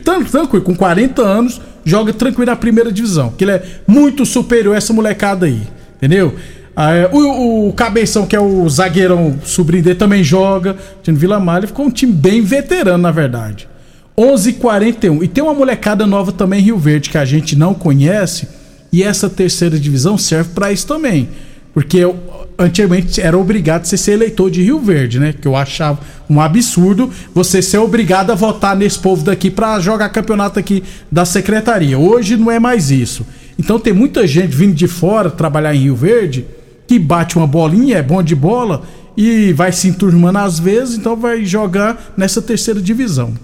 Tranquilo, 0.06 0.64
com 0.64 0.76
40 0.76 1.22
anos, 1.22 1.60
joga 1.84 2.14
tranquilo 2.14 2.50
na 2.52 2.56
primeira 2.56 2.92
divisão. 2.92 3.34
Que 3.38 3.44
ele 3.44 3.52
é 3.52 3.64
muito 3.88 4.26
superior 4.26 4.76
a 4.76 4.78
essa 4.78 4.94
molecada 4.94 5.46
aí. 5.48 5.62
Entendeu? 5.98 6.34
Ah, 6.82 6.94
é, 6.94 7.10
o, 7.12 7.68
o 7.68 7.74
Cabeção, 7.74 8.26
que 8.26 8.34
é 8.34 8.40
o 8.40 8.70
zagueirão 8.70 9.38
sobrinho 9.44 9.94
também 9.96 10.24
joga. 10.24 10.78
Time 11.04 11.18
Vila 11.18 11.38
Malha 11.38 11.68
ficou 11.68 11.86
um 11.86 11.92
time 11.92 12.14
bem 12.14 12.42
veterano, 12.42 13.04
na 13.04 13.12
verdade. 13.12 13.68
11:41 14.18 15.22
E 15.22 15.28
tem 15.28 15.44
uma 15.44 15.54
molecada 15.54 16.08
nova 16.08 16.32
também 16.32 16.62
em 16.62 16.64
Rio 16.64 16.78
Verde 16.78 17.10
que 17.10 17.18
a 17.18 17.26
gente 17.26 17.54
não 17.54 17.74
conhece. 17.74 18.48
E 18.94 19.04
essa 19.04 19.30
terceira 19.30 19.78
divisão 19.78 20.18
serve 20.18 20.52
para 20.56 20.72
isso 20.72 20.88
também. 20.88 21.28
Porque 21.74 21.98
eu, 21.98 22.18
antigamente 22.58 23.20
era 23.20 23.38
obrigado 23.38 23.84
você 23.84 23.98
ser 23.98 24.14
eleitor 24.14 24.50
de 24.50 24.64
Rio 24.64 24.80
Verde, 24.80 25.20
né? 25.20 25.34
Que 25.34 25.50
eu 25.50 25.58
achava 25.58 26.00
um 26.30 26.40
absurdo 26.40 27.12
você 27.36 27.62
ser 27.62 27.80
obrigado 27.80 28.32
a 28.32 28.36
votar 28.36 28.74
nesse 28.74 29.00
povo 29.00 29.26
daqui 29.26 29.52
para 29.52 29.82
jogar 29.82 30.08
campeonato 30.08 30.58
aqui 30.58 30.82
da 31.12 31.26
secretaria. 31.26 32.00
Hoje 32.00 32.38
não 32.38 32.50
é 32.50 32.58
mais 32.58 32.90
isso. 32.90 33.28
Então 33.60 33.78
tem 33.78 33.92
muita 33.92 34.26
gente 34.26 34.56
vindo 34.56 34.74
de 34.74 34.88
fora 34.88 35.30
trabalhar 35.30 35.76
em 35.76 35.80
Rio 35.80 35.96
Verde 35.98 36.46
que 36.90 36.98
bate 36.98 37.38
uma 37.38 37.46
bolinha, 37.46 37.98
é 37.98 38.02
bom 38.02 38.24
de 38.24 38.36
bola 38.36 38.82
e 39.16 39.54
vai 39.54 39.72
se 39.72 39.88
enturmando 39.88 40.40
às 40.40 40.58
vezes, 40.58 40.98
então 40.98 41.16
vai 41.16 41.46
jogar 41.46 42.14
nessa 42.18 42.42
terceira 42.42 42.82
divisão. 42.82 43.36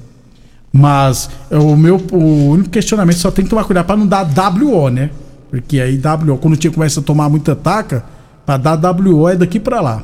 Mas 0.73 1.29
é, 1.51 1.55
o 1.55 1.77
meu 1.77 2.01
o 2.11 2.49
único 2.49 2.71
questionamento 2.71 3.19
só 3.19 3.29
tem 3.29 3.45
que 3.45 3.51
tomar 3.51 3.63
cuidado 3.65 3.85
para 3.85 3.95
não 3.95 4.07
dar 4.07 4.25
WO, 4.25 4.89
né? 4.89 5.11
Porque 5.51 5.79
aí 5.79 6.01
WO, 6.27 6.39
quando 6.39 6.55
o 6.55 6.57
time 6.57 6.73
começa 6.73 6.99
a 7.01 7.03
tomar 7.03 7.29
muita 7.29 7.55
taca, 7.55 8.03
para 8.47 8.57
dar 8.57 8.95
WO 8.95 9.29
é 9.29 9.35
daqui 9.35 9.59
para 9.59 9.79
lá. 9.79 10.03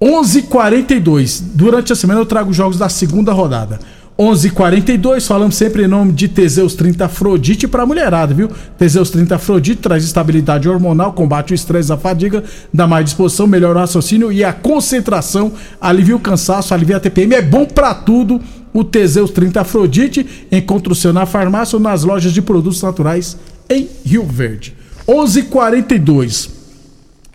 11:42. 0.00 1.42
Durante 1.54 1.92
a 1.92 1.96
semana 1.96 2.20
eu 2.20 2.26
trago 2.26 2.54
jogos 2.54 2.78
da 2.78 2.88
segunda 2.88 3.34
rodada. 3.34 3.78
11:42 4.18 5.26
falamos 5.26 5.56
sempre 5.56 5.84
em 5.84 5.86
nome 5.86 6.10
de 6.10 6.26
Teseus 6.26 6.74
30 6.74 7.04
Afrodite 7.04 7.68
para 7.68 7.84
mulherada, 7.84 8.32
viu? 8.32 8.50
Teseus 8.78 9.10
30 9.10 9.36
Afrodite 9.36 9.82
traz 9.82 10.04
estabilidade 10.04 10.66
hormonal, 10.66 11.12
combate 11.12 11.52
o 11.52 11.54
estresse, 11.54 11.92
a 11.92 11.98
fadiga, 11.98 12.42
dá 12.72 12.86
mais 12.86 13.04
disposição, 13.04 13.46
melhora 13.46 13.76
o 13.76 13.80
raciocínio 13.80 14.32
e 14.32 14.42
a 14.42 14.54
concentração, 14.54 15.52
alivia 15.78 16.16
o 16.16 16.20
cansaço, 16.20 16.72
alivia 16.72 16.96
a 16.96 17.00
TPM, 17.00 17.34
é 17.34 17.42
bom 17.42 17.66
para 17.66 17.92
tudo. 17.94 18.40
O 18.72 18.82
Teseus 18.82 19.30
30 19.30 19.60
Afrodite 19.60 20.26
encontra 20.50 20.92
o 20.92 20.96
seu 20.96 21.12
na 21.12 21.26
farmácia 21.26 21.76
ou 21.76 21.82
nas 21.82 22.02
lojas 22.02 22.32
de 22.32 22.40
produtos 22.40 22.80
naturais 22.80 23.36
em 23.68 23.86
Rio 24.04 24.24
Verde. 24.24 24.74
11:42. 25.06 26.50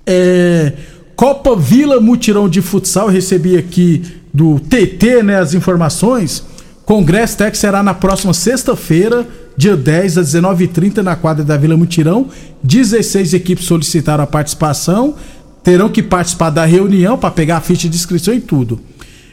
É, 0.05 0.73
Copa 1.15 1.55
Vila 1.55 1.99
Mutirão 1.99 2.49
de 2.49 2.59
Futsal, 2.59 3.07
recebi 3.07 3.55
aqui 3.55 4.01
do 4.33 4.59
TT, 4.59 5.21
né, 5.21 5.39
as 5.39 5.53
informações. 5.53 6.43
Congresso 6.85 7.37
Tech 7.37 7.57
será 7.57 7.83
na 7.83 7.93
próxima 7.93 8.33
sexta-feira, 8.33 9.27
dia 9.55 9.77
10 9.77 10.17
às 10.17 10.33
19h30 10.33 10.97
na 10.97 11.15
quadra 11.15 11.43
da 11.43 11.55
Vila 11.57 11.77
Mutirão. 11.77 12.27
16 12.63 13.33
equipes 13.33 13.65
solicitaram 13.65 14.23
a 14.23 14.27
participação, 14.27 15.15
terão 15.63 15.89
que 15.89 16.01
participar 16.01 16.49
da 16.49 16.65
reunião 16.65 17.17
para 17.17 17.31
pegar 17.31 17.57
a 17.57 17.61
ficha 17.61 17.87
de 17.87 17.95
inscrição 17.95 18.33
e 18.33 18.41
tudo. 18.41 18.79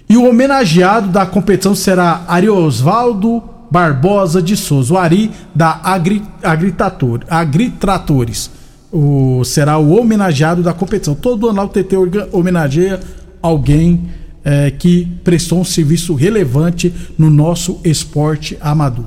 E 0.08 0.16
o 0.16 0.28
homenageado 0.28 1.08
da 1.08 1.26
competição 1.26 1.74
será 1.74 2.24
Ariosvaldo 2.28 3.42
Barbosa 3.70 4.40
de 4.40 4.56
Souza, 4.56 4.94
o 4.94 4.98
Ari 4.98 5.30
da 5.54 5.80
Agri, 5.82 6.22
Agritator, 6.42 7.20
Agritratores. 7.28 8.50
O, 8.90 9.42
será 9.44 9.76
o 9.76 9.98
homenageado 9.98 10.62
da 10.62 10.72
competição. 10.72 11.14
Todo 11.14 11.48
ano 11.48 11.62
o 11.62 11.68
TT 11.68 11.94
homenageia 12.32 13.00
alguém 13.42 14.08
é, 14.50 14.70
que 14.70 15.06
prestou 15.22 15.60
um 15.60 15.64
serviço 15.64 16.14
relevante 16.14 16.90
no 17.18 17.28
nosso 17.28 17.78
esporte 17.84 18.56
amador. 18.62 19.04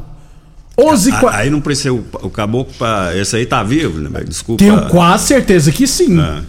11 0.78 1.12
A- 1.12 1.38
Aí 1.38 1.50
não 1.50 1.60
precisa 1.60 1.92
o, 1.94 2.04
o 2.22 2.30
caboclo 2.30 2.72
para 2.78 3.18
esse 3.18 3.36
aí 3.36 3.46
tá 3.48 3.64
vivo, 3.64 4.00
né? 4.00 4.24
Desculpa. 4.24 4.64
Tenho 4.64 4.88
quase 4.88 5.26
certeza 5.28 5.72
que 5.72 5.88
sim. 5.88 6.20
É. 6.22 6.42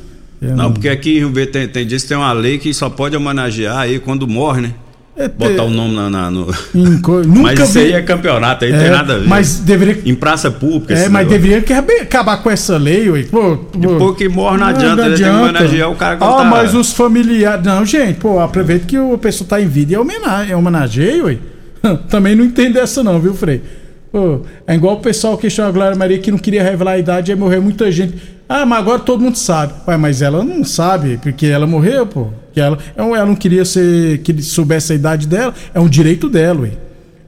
Não, 0.55 0.73
porque 0.73 0.89
aqui 0.91 1.13
em 1.17 1.19
Rio 1.21 1.33
Verde 1.33 1.53
tem, 1.53 1.69
tem, 1.69 1.87
que 1.87 1.99
tem 2.07 2.17
uma 2.17 2.33
lei 2.33 2.59
que 2.59 2.75
só 2.75 2.91
pode 2.91 3.17
homenagear 3.17 3.79
aí 3.79 3.99
quando 3.99 4.27
morre, 4.29 4.61
né? 4.63 4.75
É, 5.15 5.29
Botar 5.29 5.63
é, 5.63 5.67
o 5.67 5.69
nome 5.71 5.95
na, 5.95 6.09
na- 6.09 6.31
no. 6.31 6.47
co- 7.03 7.21
Mas 7.43 7.61
isso 7.61 7.73
vi- 7.75 7.81
aí 7.81 7.93
é 7.93 8.01
campeonato, 8.03 8.65
aí 8.65 8.73
É, 8.73 8.79
tem 8.79 8.91
nada 8.91 9.15
a 9.15 9.19
ver. 9.19 9.29
Mas 9.29 9.59
deveria. 9.59 10.01
Em 10.07 10.15
praça 10.15 10.51
pública. 10.51 10.95
É, 10.95 11.09
mas 11.09 11.27
negócio. 11.27 11.29
deveria 11.29 11.61
que- 11.61 11.73
acabar 12.03 12.39
com 12.43 12.51
essa 12.51 12.79
lei, 12.79 13.11
ué. 13.11 13.25
Pô, 13.25 13.59
pô, 13.99 14.15
que 14.15 14.27
morre 14.29 14.57
não 14.59 14.67
adianta, 14.69 15.07
ele 15.07 15.17
tem 15.17 15.25
que 15.25 15.31
homenagear 15.31 15.91
o 15.91 15.95
cara 15.97 16.17
que 16.17 16.25
Ah, 16.25 16.29
tá- 16.29 16.45
mas 16.45 16.75
os 16.75 16.93
familiares. 16.95 17.65
Não, 17.65 17.85
gente, 17.85 18.19
pô, 18.21 18.41
aproveita 18.41 18.87
que 18.87 18.99
o 18.99 19.19
pessoa 19.19 19.47
tá 19.47 19.61
em 19.61 19.69
vida 19.69 19.93
e 19.93 19.95
é 19.95 19.99
é 20.51 20.57
homenageio, 20.57 21.27
ué. 21.27 21.37
Também 22.09 22.35
não 22.35 22.45
entendo 22.45 22.79
essa, 22.79 23.03
não, 23.03 23.21
viu, 23.21 23.35
Frei? 23.35 23.61
Pô, 24.13 24.41
é 24.67 24.75
igual 24.75 24.97
o 24.97 25.01
pessoal 25.01 25.39
questiona 25.39 25.71
a 25.71 25.73
Glória 25.73 25.97
Maria 25.97 26.19
que 26.19 26.31
não 26.31 26.37
queria 26.37 26.63
revelar 26.63 26.93
a 26.93 26.99
idade 26.99 27.33
e 27.33 27.35
morreu 27.35 27.63
muita 27.63 27.91
gente. 27.91 28.15
Ah, 28.47 28.67
mas 28.67 28.79
agora 28.79 28.99
todo 28.99 29.23
mundo 29.23 29.39
sabe. 29.39 29.73
Ué, 29.89 29.97
mas 29.97 30.21
ela 30.21 30.45
não 30.45 30.63
sabe, 30.63 31.19
porque 31.23 31.47
ela 31.47 31.67
morreu, 31.67 32.07
pô. 32.07 32.29
Que 32.53 32.61
ela, 32.61 32.79
ela 32.95 33.25
não 33.25 33.35
queria 33.35 33.65
ser, 33.65 34.19
que 34.19 34.43
soubesse 34.43 34.93
a 34.93 34.97
idade 34.97 35.27
dela. 35.27 35.55
É 35.73 35.81
um 35.81 35.89
direito 35.89 36.29
dela, 36.29 36.61
ué. 36.61 36.73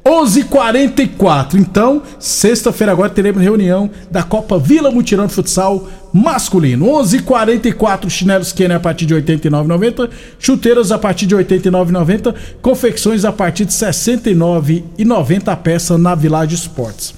11:44. 0.07 1.55
Então, 1.55 2.03
sexta-feira 2.19 2.93
agora 2.93 3.09
teremos 3.09 3.43
reunião 3.43 3.91
da 4.11 4.23
Copa 4.23 4.59
Vila 4.59 4.91
Mutirão 4.91 5.27
de 5.27 5.33
Futsal 5.33 5.89
masculino. 6.15 6.87
11:44 6.87 8.09
chinelos 8.09 8.53
Kenner 8.53 8.77
a 8.77 8.81
partir 8.81 9.05
de 9.05 9.15
89,90, 9.17 10.09
chuteiras 10.39 10.93
a 10.93 10.99
partir 10.99 11.27
de 11.27 11.35
89,90, 11.35 12.33
confecções 12.63 13.25
a 13.25 13.33
partir 13.33 13.65
de 13.65 13.73
69,90 13.73 15.49
a 15.49 15.57
peça 15.57 15.99
na 15.99 16.15
Village 16.15 16.55
Esportes. 16.55 17.13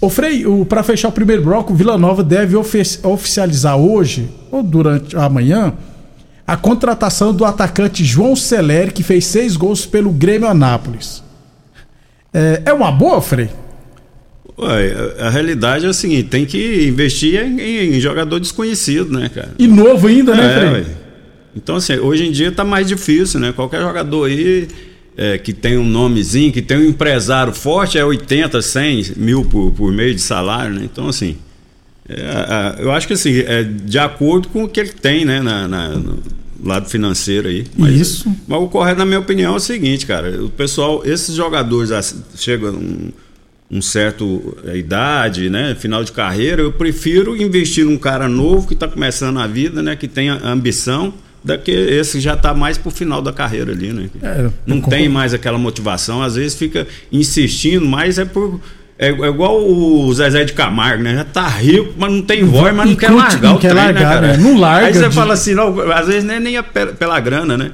Ô 0.00 0.08
Frei, 0.08 0.46
o, 0.46 0.64
pra 0.64 0.82
fechar 0.82 1.08
o 1.08 1.12
primeiro 1.12 1.42
bloco, 1.42 1.72
o 1.72 1.76
Vila 1.76 1.98
Nova 1.98 2.22
deve 2.24 2.56
ofi- 2.56 2.98
oficializar 3.02 3.76
hoje, 3.76 4.30
ou 4.50 4.62
durante 4.62 5.16
amanhã, 5.16 5.74
a 6.46 6.56
contratação 6.56 7.34
do 7.34 7.44
atacante 7.44 8.04
João 8.04 8.34
Celeri, 8.36 8.92
que 8.92 9.02
fez 9.02 9.26
seis 9.26 9.56
gols 9.56 9.84
pelo 9.84 10.10
Grêmio 10.12 10.48
Anápolis. 10.48 11.22
É, 12.32 12.62
é 12.66 12.72
uma 12.72 12.92
boa, 12.92 13.20
Frei? 13.20 13.50
Ué, 14.58 14.94
a, 15.18 15.28
realidade 15.30 15.84
é 15.84 15.88
a 15.88 15.92
seguinte: 15.92 16.28
tem 16.28 16.46
que 16.46 16.86
investir 16.88 17.40
em, 17.42 17.96
em 17.96 18.00
jogador 18.00 18.38
desconhecido, 18.40 19.12
né, 19.18 19.28
cara? 19.28 19.52
E 19.58 19.66
novo 19.66 20.06
ainda, 20.06 20.34
né, 20.34 20.46
É, 20.52 20.58
Frei? 20.58 20.70
ué. 20.70 20.84
Então, 21.54 21.76
assim, 21.76 21.94
hoje 21.98 22.24
em 22.26 22.32
dia 22.32 22.50
tá 22.52 22.64
mais 22.64 22.86
difícil, 22.86 23.40
né? 23.40 23.52
Qualquer 23.52 23.80
jogador 23.80 24.24
aí 24.24 24.68
é, 25.16 25.38
que 25.38 25.52
tem 25.52 25.76
um 25.78 25.84
nomezinho, 25.88 26.52
que 26.52 26.60
tem 26.62 26.76
um 26.78 26.84
empresário 26.88 27.52
forte, 27.52 27.98
é 27.98 28.04
80, 28.04 28.60
100 28.60 29.12
mil 29.16 29.44
por, 29.44 29.70
por 29.72 29.92
mês 29.92 30.14
de 30.16 30.20
salário, 30.22 30.74
né? 30.74 30.82
Então, 30.84 31.08
assim, 31.08 31.36
é, 32.08 32.76
eu 32.82 32.92
acho 32.92 33.06
que 33.06 33.14
assim, 33.14 33.38
é 33.40 33.62
de 33.62 33.98
acordo 33.98 34.48
com 34.48 34.64
o 34.64 34.68
que 34.68 34.78
ele 34.80 34.90
tem, 34.92 35.24
né, 35.24 35.40
na, 35.40 35.66
na- 35.66 35.88
no 35.96 36.18
lado 36.62 36.88
financeiro 36.88 37.48
aí. 37.48 37.64
Isso. 37.90 38.26
Mas 38.46 38.60
o 38.60 38.68
correto, 38.68 38.98
na 38.98 39.06
minha 39.06 39.18
opinião, 39.20 39.54
é 39.54 39.56
o 39.56 39.60
seguinte, 39.60 40.04
cara, 40.06 40.42
o 40.42 40.48
pessoal, 40.50 41.02
esses 41.04 41.34
jogadores 41.34 41.90
assim, 41.90 42.22
chegam 42.36 42.74
um, 42.74 43.10
um 43.70 43.82
certo 43.82 44.56
é, 44.64 44.76
idade, 44.76 45.50
né, 45.50 45.74
final 45.78 46.04
de 46.04 46.12
carreira, 46.12 46.62
eu 46.62 46.72
prefiro 46.72 47.36
investir 47.36 47.84
num 47.84 47.98
cara 47.98 48.28
novo 48.28 48.66
que 48.68 48.74
está 48.74 48.86
começando 48.86 49.38
a 49.40 49.46
vida, 49.46 49.82
né, 49.82 49.96
que 49.96 50.06
tem 50.06 50.30
a 50.30 50.48
ambição, 50.48 51.12
da 51.42 51.56
que 51.58 51.70
esse 51.70 52.18
já 52.20 52.34
está 52.34 52.52
mais 52.54 52.76
pro 52.78 52.90
final 52.90 53.22
da 53.22 53.32
carreira 53.32 53.70
ali, 53.72 53.92
né? 53.92 54.08
É, 54.22 54.48
não 54.66 54.80
tem 54.80 55.08
mais 55.08 55.32
aquela 55.32 55.56
motivação, 55.58 56.20
às 56.22 56.34
vezes 56.34 56.56
fica 56.58 56.86
insistindo, 57.12 57.86
mas 57.86 58.18
é 58.18 58.24
por 58.24 58.60
é, 58.98 59.08
é 59.08 59.28
igual 59.28 59.62
o 59.62 60.12
Zezé 60.14 60.42
de 60.44 60.54
Camargo, 60.54 61.02
né? 61.04 61.14
Já 61.16 61.24
tá 61.24 61.46
rico, 61.46 61.92
mas 61.98 62.10
não 62.10 62.22
tem 62.22 62.42
voz, 62.44 62.74
mas 62.74 62.88
não 62.88 62.96
quer 62.96 63.10
largar 63.12 63.42
não 63.42 63.56
o 63.56 63.58
quer 63.60 63.68
trem, 63.70 63.84
largar, 63.84 64.00
né, 64.00 64.14
cara? 64.14 64.26
né? 64.28 64.36
Não 64.38 64.58
larga 64.58 64.86
Aí 64.86 64.94
você 64.94 65.08
de- 65.08 65.14
fala 65.14 65.34
assim, 65.34 65.54
não, 65.54 65.78
às 65.92 66.06
vezes 66.06 66.24
nem, 66.24 66.40
nem 66.40 66.56
é 66.56 66.62
pe- 66.62 66.86
pela 66.94 67.20
grana, 67.20 67.56
né? 67.58 67.70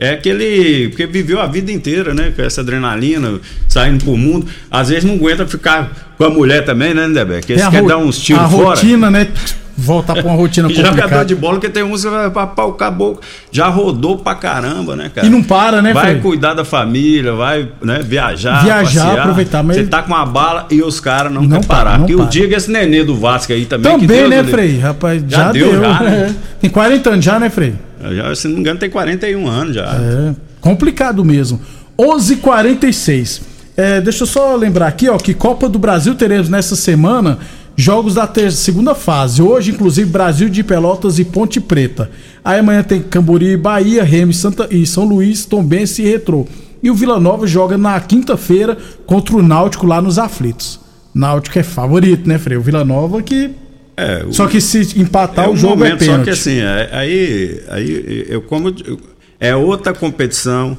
É 0.00 0.12
aquele. 0.12 0.88
Porque 0.88 1.06
viveu 1.06 1.38
a 1.38 1.46
vida 1.46 1.70
inteira, 1.70 2.14
né? 2.14 2.32
Com 2.34 2.40
essa 2.40 2.62
adrenalina, 2.62 3.38
saindo 3.68 4.02
pro 4.02 4.16
mundo. 4.16 4.46
Às 4.70 4.88
vezes 4.88 5.04
não 5.04 5.14
aguenta 5.14 5.46
ficar 5.46 6.14
com 6.16 6.24
a 6.24 6.30
mulher 6.30 6.64
também, 6.64 6.94
né, 6.94 7.06
Nebeck? 7.06 7.46
Tem 7.46 7.56
Eles 7.56 7.66
a 7.66 7.70
querem 7.70 7.86
dar 7.86 7.98
uns 7.98 8.18
tiros 8.18 8.42
a 8.42 8.48
fora. 8.48 8.68
rotina, 8.70 9.10
né? 9.10 9.28
Voltar 9.76 10.14
pra 10.14 10.22
uma 10.24 10.34
rotina 10.36 10.68
E 10.70 10.74
jogador 10.74 10.94
complicada. 10.96 11.24
de 11.24 11.34
bola 11.34 11.58
que 11.58 11.68
tem 11.68 11.82
uns 11.82 12.02
que 12.04 12.10
vai 12.10 12.30
pra 12.30 12.46
pau 12.46 12.72
caboclo. 12.74 13.20
Já 13.50 13.68
rodou 13.68 14.18
pra 14.18 14.34
caramba, 14.34 14.94
né, 14.96 15.10
cara? 15.14 15.26
E 15.26 15.30
não 15.30 15.42
para, 15.42 15.80
né, 15.80 15.92
Vai 15.92 16.16
cuidar 16.20 16.54
da 16.54 16.64
família, 16.64 17.32
vai 17.32 17.68
né, 17.82 18.00
viajar. 18.02 18.62
Viajar, 18.62 18.84
passear. 19.06 19.18
aproveitar, 19.20 19.62
mas- 19.62 19.76
Você 19.76 19.84
tá 19.86 20.02
com 20.02 20.08
uma 20.12 20.26
bala 20.26 20.66
e 20.70 20.82
os 20.82 21.00
caras 21.00 21.32
não, 21.32 21.42
Não 21.42 21.48
querem 21.48 21.64
para, 21.64 21.90
parar. 21.92 22.06
que 22.06 22.14
para. 22.14 22.24
o 22.24 22.28
diga 22.28 22.56
esse 22.56 22.70
nenê 22.70 23.02
do 23.04 23.14
Vasco 23.16 23.52
aí 23.52 23.64
também. 23.66 23.92
que 23.98 24.06
Também, 24.06 24.18
Deus 24.18 24.30
né, 24.30 24.40
o. 24.42 24.44
Frei? 24.44 24.78
Rapaz, 24.78 25.22
já, 25.26 25.36
Já 25.38 25.52
deu, 25.52 25.70
deu. 25.72 25.80
já, 25.82 26.00
né? 26.00 26.10
É. 26.30 26.34
Tem 26.60 26.70
40 26.70 27.10
anos 27.10 27.24
já, 27.24 27.38
né, 27.40 27.48
Frei? 27.50 27.74
Já, 28.12 28.34
se 28.34 28.48
não 28.48 28.54
me 28.54 28.60
engano, 28.60 28.78
tem 28.78 28.88
41 28.90 29.46
anos 29.48 29.74
já. 29.74 29.84
É, 29.84 30.34
complicado 30.60 31.24
mesmo. 31.24 31.60
11:46. 31.98 33.42
É, 33.76 34.00
deixa 34.00 34.24
eu 34.24 34.26
só 34.26 34.56
lembrar 34.56 34.86
aqui, 34.88 35.08
ó, 35.08 35.16
que 35.16 35.32
Copa 35.32 35.68
do 35.68 35.78
Brasil 35.78 36.14
teremos 36.14 36.48
nessa 36.48 36.76
semana 36.76 37.38
jogos 37.80 38.14
da 38.14 38.26
ter- 38.26 38.52
segunda 38.52 38.94
fase. 38.94 39.40
Hoje, 39.42 39.70
inclusive, 39.70 40.08
Brasil 40.10 40.48
de 40.48 40.62
Pelotas 40.62 41.18
e 41.18 41.24
Ponte 41.24 41.60
Preta. 41.60 42.10
Aí 42.44 42.58
amanhã 42.60 42.82
tem 42.82 43.00
Cambori 43.02 43.46
e 43.52 43.56
Bahia, 43.56 44.02
Remy 44.04 44.32
Santa 44.34 44.68
e 44.70 44.86
São 44.86 45.04
Luís, 45.04 45.44
Tombense 45.44 46.02
e 46.02 46.08
Retrô. 46.08 46.46
E 46.82 46.90
o 46.90 46.94
Vila 46.94 47.20
Nova 47.20 47.46
joga 47.46 47.76
na 47.76 47.98
quinta-feira 48.00 48.76
contra 49.06 49.36
o 49.36 49.42
Náutico 49.42 49.86
lá 49.86 50.00
nos 50.00 50.18
Aflitos. 50.18 50.80
Náutico 51.14 51.58
é 51.58 51.62
favorito, 51.62 52.28
né, 52.28 52.38
Frei? 52.38 52.56
O 52.56 52.62
Vila 52.62 52.84
Nova 52.84 53.20
que 53.22 53.50
É, 53.96 54.24
o- 54.26 54.32
Só 54.32 54.46
que 54.46 54.62
se 54.62 54.98
empatar 54.98 55.44
é 55.44 55.48
o 55.50 55.54
jogo 55.56 55.74
é 55.74 55.76
momento, 55.76 55.98
Só 56.04 56.12
pênalti. 56.12 56.24
que 56.24 56.30
assim, 56.30 56.58
é- 56.58 56.88
aí, 56.90 57.60
aí 57.68 58.26
eu 58.30 58.40
como 58.40 58.68
eu- 58.86 58.98
é 59.38 59.54
outra 59.54 59.92
competição, 59.92 60.78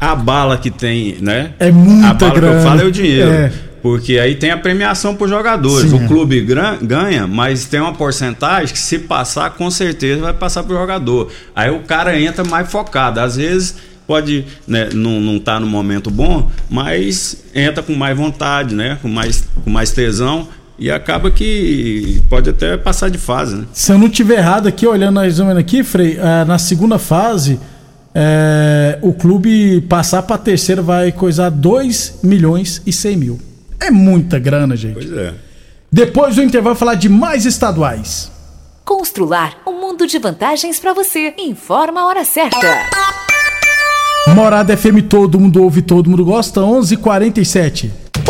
a 0.00 0.14
bala 0.14 0.56
que 0.56 0.70
tem, 0.70 1.16
né? 1.20 1.50
É 1.58 1.70
muita 1.70 2.08
A 2.08 2.14
bala 2.14 2.32
que 2.32 2.40
grana. 2.40 2.56
eu 2.58 2.62
falo 2.62 2.80
é 2.80 2.84
o 2.84 2.90
dinheiro. 2.90 3.30
É. 3.30 3.52
Porque 3.82 4.18
aí 4.18 4.36
tem 4.36 4.52
a 4.52 4.56
premiação 4.56 5.16
para 5.16 5.24
os 5.24 5.30
jogadores. 5.30 5.90
Sim. 5.90 6.04
O 6.04 6.06
clube 6.06 6.40
ganha, 6.40 7.26
mas 7.26 7.64
tem 7.66 7.80
uma 7.80 7.92
porcentagem 7.92 8.72
que 8.72 8.78
se 8.78 9.00
passar, 9.00 9.50
com 9.50 9.68
certeza 9.70 10.20
vai 10.20 10.32
passar 10.32 10.62
para 10.62 10.74
o 10.74 10.78
jogador. 10.78 11.32
Aí 11.54 11.68
o 11.70 11.80
cara 11.80 12.18
entra 12.18 12.44
mais 12.44 12.70
focado. 12.70 13.18
Às 13.18 13.36
vezes 13.36 13.74
pode 14.06 14.44
né, 14.66 14.90
não, 14.92 15.20
não 15.20 15.38
tá 15.38 15.58
no 15.58 15.66
momento 15.66 16.10
bom, 16.10 16.50
mas 16.70 17.42
entra 17.54 17.82
com 17.82 17.94
mais 17.94 18.16
vontade, 18.16 18.74
né? 18.74 18.98
Com 19.02 19.08
mais, 19.08 19.48
com 19.64 19.70
mais 19.70 19.90
tesão. 19.90 20.46
E 20.78 20.90
acaba 20.90 21.30
que 21.30 22.20
pode 22.28 22.50
até 22.50 22.76
passar 22.76 23.08
de 23.08 23.18
fase, 23.18 23.56
né? 23.56 23.64
Se 23.72 23.92
eu 23.92 23.98
não 23.98 24.08
tiver 24.08 24.38
errado 24.38 24.66
aqui, 24.66 24.86
olhando 24.86 25.14
mais 25.14 25.38
ou 25.38 25.46
menos 25.46 25.60
aqui, 25.60 25.84
Frei, 25.84 26.18
eh, 26.18 26.44
na 26.44 26.58
segunda 26.58 26.98
fase, 26.98 27.60
eh, 28.14 28.98
o 29.00 29.12
clube 29.12 29.80
passar 29.82 30.22
pra 30.22 30.36
terceira 30.38 30.82
vai 30.82 31.12
coisar 31.12 31.50
2 31.50 32.20
milhões 32.22 32.82
e 32.84 32.92
100 32.92 33.16
mil. 33.16 33.51
É 33.82 33.90
muita 33.90 34.38
grana, 34.38 34.76
gente. 34.76 34.94
Pois 34.94 35.12
é. 35.12 35.34
Depois 35.90 36.36
do 36.36 36.42
intervalo, 36.42 36.76
falar 36.76 36.94
de 36.94 37.08
mais 37.08 37.44
estaduais. 37.44 38.30
Constrular 38.84 39.60
um 39.66 39.80
mundo 39.80 40.06
de 40.06 40.18
vantagens 40.18 40.78
para 40.78 40.92
você. 40.92 41.34
Informa 41.36 42.02
a 42.02 42.06
hora 42.06 42.24
certa. 42.24 42.58
Morada 44.34 44.76
FM, 44.76 45.02
todo 45.08 45.38
mundo 45.38 45.62
ouve, 45.62 45.82
todo 45.82 46.08
mundo 46.08 46.24
gosta, 46.24 46.60
11:47. 46.60 47.90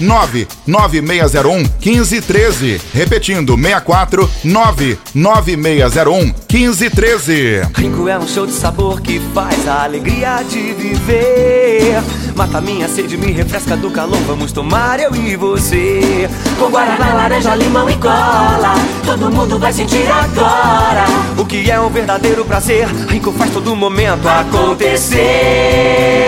99601 0.00 1.64
1513. 1.84 2.80
Repetindo, 2.92 3.56
64 3.56 4.28
99601 4.44 6.34
1513. 6.50 7.62
Rico 7.76 8.08
é 8.08 8.18
um 8.18 8.26
show 8.26 8.46
de 8.46 8.52
sabor 8.52 9.00
que 9.00 9.20
faz 9.32 9.68
a 9.68 9.84
alegria 9.84 10.42
de 10.42 10.72
viver. 10.72 12.02
Mata 12.34 12.60
minha 12.60 12.88
sede, 12.88 13.16
me 13.16 13.32
refresca 13.32 13.76
do 13.76 13.90
calor. 13.90 14.18
Vamos 14.26 14.52
tomar 14.52 15.00
eu 15.00 15.14
e 15.14 15.36
você. 15.36 16.28
Com 16.58 16.70
guaraná, 16.70 17.14
laranja, 17.14 17.54
limão 17.54 17.88
e 17.88 17.96
cola. 17.96 18.74
Todo 19.04 19.30
mundo 19.30 19.58
vai 19.58 19.72
sentir 19.72 20.06
agora. 20.10 21.04
O 21.36 21.44
que 21.44 21.70
é 21.70 21.80
um 21.80 21.88
verdadeiro 21.88 22.44
prazer. 22.44 22.86
Rico 23.08 23.32
faz 23.32 23.52
todo 23.52 23.74
momento 23.74 24.28
acontecer. 24.28 26.27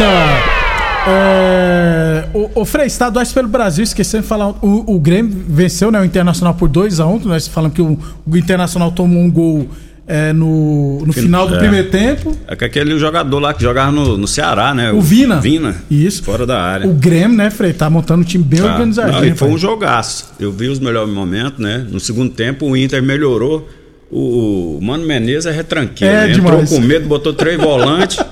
De 0.00 0.04
volta. 0.04 0.60
É, 1.06 2.24
o, 2.34 2.60
o 2.60 2.64
Frei, 2.64 2.86
estaduais 2.86 3.32
pelo 3.32 3.48
Brasil, 3.48 3.82
esquecendo 3.84 4.22
de 4.22 4.28
falar. 4.28 4.48
O, 4.62 4.94
o 4.94 4.98
Grêmio 5.00 5.32
venceu 5.48 5.90
né, 5.90 6.00
o 6.00 6.04
Internacional 6.04 6.54
por 6.54 6.68
2x1. 6.68 7.24
Nós 7.24 7.46
falamos 7.48 7.74
que 7.74 7.82
o, 7.82 7.98
o 8.26 8.36
Internacional 8.36 8.90
tomou 8.92 9.22
um 9.22 9.30
gol 9.30 9.68
é, 10.06 10.32
no, 10.32 11.02
no 11.06 11.12
final 11.12 11.46
do 11.48 11.54
É. 11.54 11.58
primeiro 11.58 11.88
tempo. 11.88 12.36
É 12.46 12.54
que 12.54 12.64
aquele 12.64 12.98
jogador 12.98 13.38
lá 13.38 13.54
que 13.54 13.62
jogava 13.62 13.90
no, 13.90 14.16
no 14.18 14.28
Ceará, 14.28 14.74
né? 14.74 14.92
O 14.92 15.00
Vina. 15.00 15.40
Vina. 15.40 15.76
Isso. 15.90 16.22
Fora 16.22 16.44
da 16.46 16.60
área. 16.60 16.86
O 16.86 16.92
Grêmio, 16.92 17.36
né, 17.36 17.50
Frei? 17.50 17.72
Tá 17.72 17.88
montando 17.88 18.20
um 18.20 18.24
time 18.24 18.44
bem 18.44 18.60
Tá. 18.60 18.72
organizadinho. 18.72 19.30
Não, 19.30 19.36
foi 19.36 19.48
um 19.48 19.58
jogaço. 19.58 20.32
Eu 20.38 20.52
vi 20.52 20.68
os 20.68 20.78
melhores 20.78 21.12
momentos, 21.12 21.58
né? 21.58 21.86
No 21.90 21.98
segundo 22.00 22.30
tempo, 22.32 22.66
o 22.66 22.76
Inter 22.76 23.02
melhorou. 23.02 23.68
O, 24.10 24.78
o 24.78 24.82
Mano 24.82 25.06
Menezes 25.06 25.46
é 25.46 25.52
retranqueiro. 25.52 26.12
É 26.12 26.26
né? 26.26 26.32
Entrou 26.32 26.50
demais. 26.50 26.70
com 26.70 26.80
medo, 26.80 27.06
botou 27.08 27.32
três 27.32 27.58
volantes. 27.60 28.18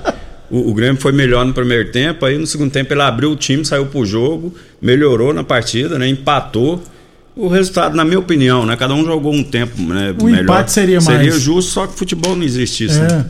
O, 0.49 0.71
o 0.71 0.73
Grêmio 0.73 0.99
foi 1.01 1.11
melhor 1.11 1.45
no 1.45 1.53
primeiro 1.53 1.91
tempo. 1.91 2.25
Aí 2.25 2.37
no 2.37 2.47
segundo 2.47 2.71
tempo 2.71 2.93
ele 2.93 3.01
abriu 3.01 3.31
o 3.31 3.35
time, 3.35 3.63
saiu 3.65 3.85
pro 3.85 4.05
jogo, 4.05 4.53
melhorou 4.81 5.33
na 5.33 5.43
partida, 5.43 5.97
né? 5.99 6.07
Empatou. 6.07 6.81
O 7.35 7.47
resultado, 7.47 7.95
na 7.95 8.03
minha 8.03 8.19
opinião, 8.19 8.65
né? 8.65 8.75
Cada 8.75 8.93
um 8.93 9.05
jogou 9.05 9.33
um 9.33 9.43
tempo 9.43 9.81
né, 9.81 10.13
O 10.19 10.25
melhor. 10.25 10.43
empate 10.43 10.71
seria 10.71 10.99
mais. 10.99 11.19
Seria 11.19 11.39
justo, 11.39 11.71
só 11.71 11.87
que 11.87 11.97
futebol 11.97 12.35
não 12.35 12.43
existe 12.43 12.85
isso. 12.85 12.99
É. 12.99 13.07
né? 13.07 13.25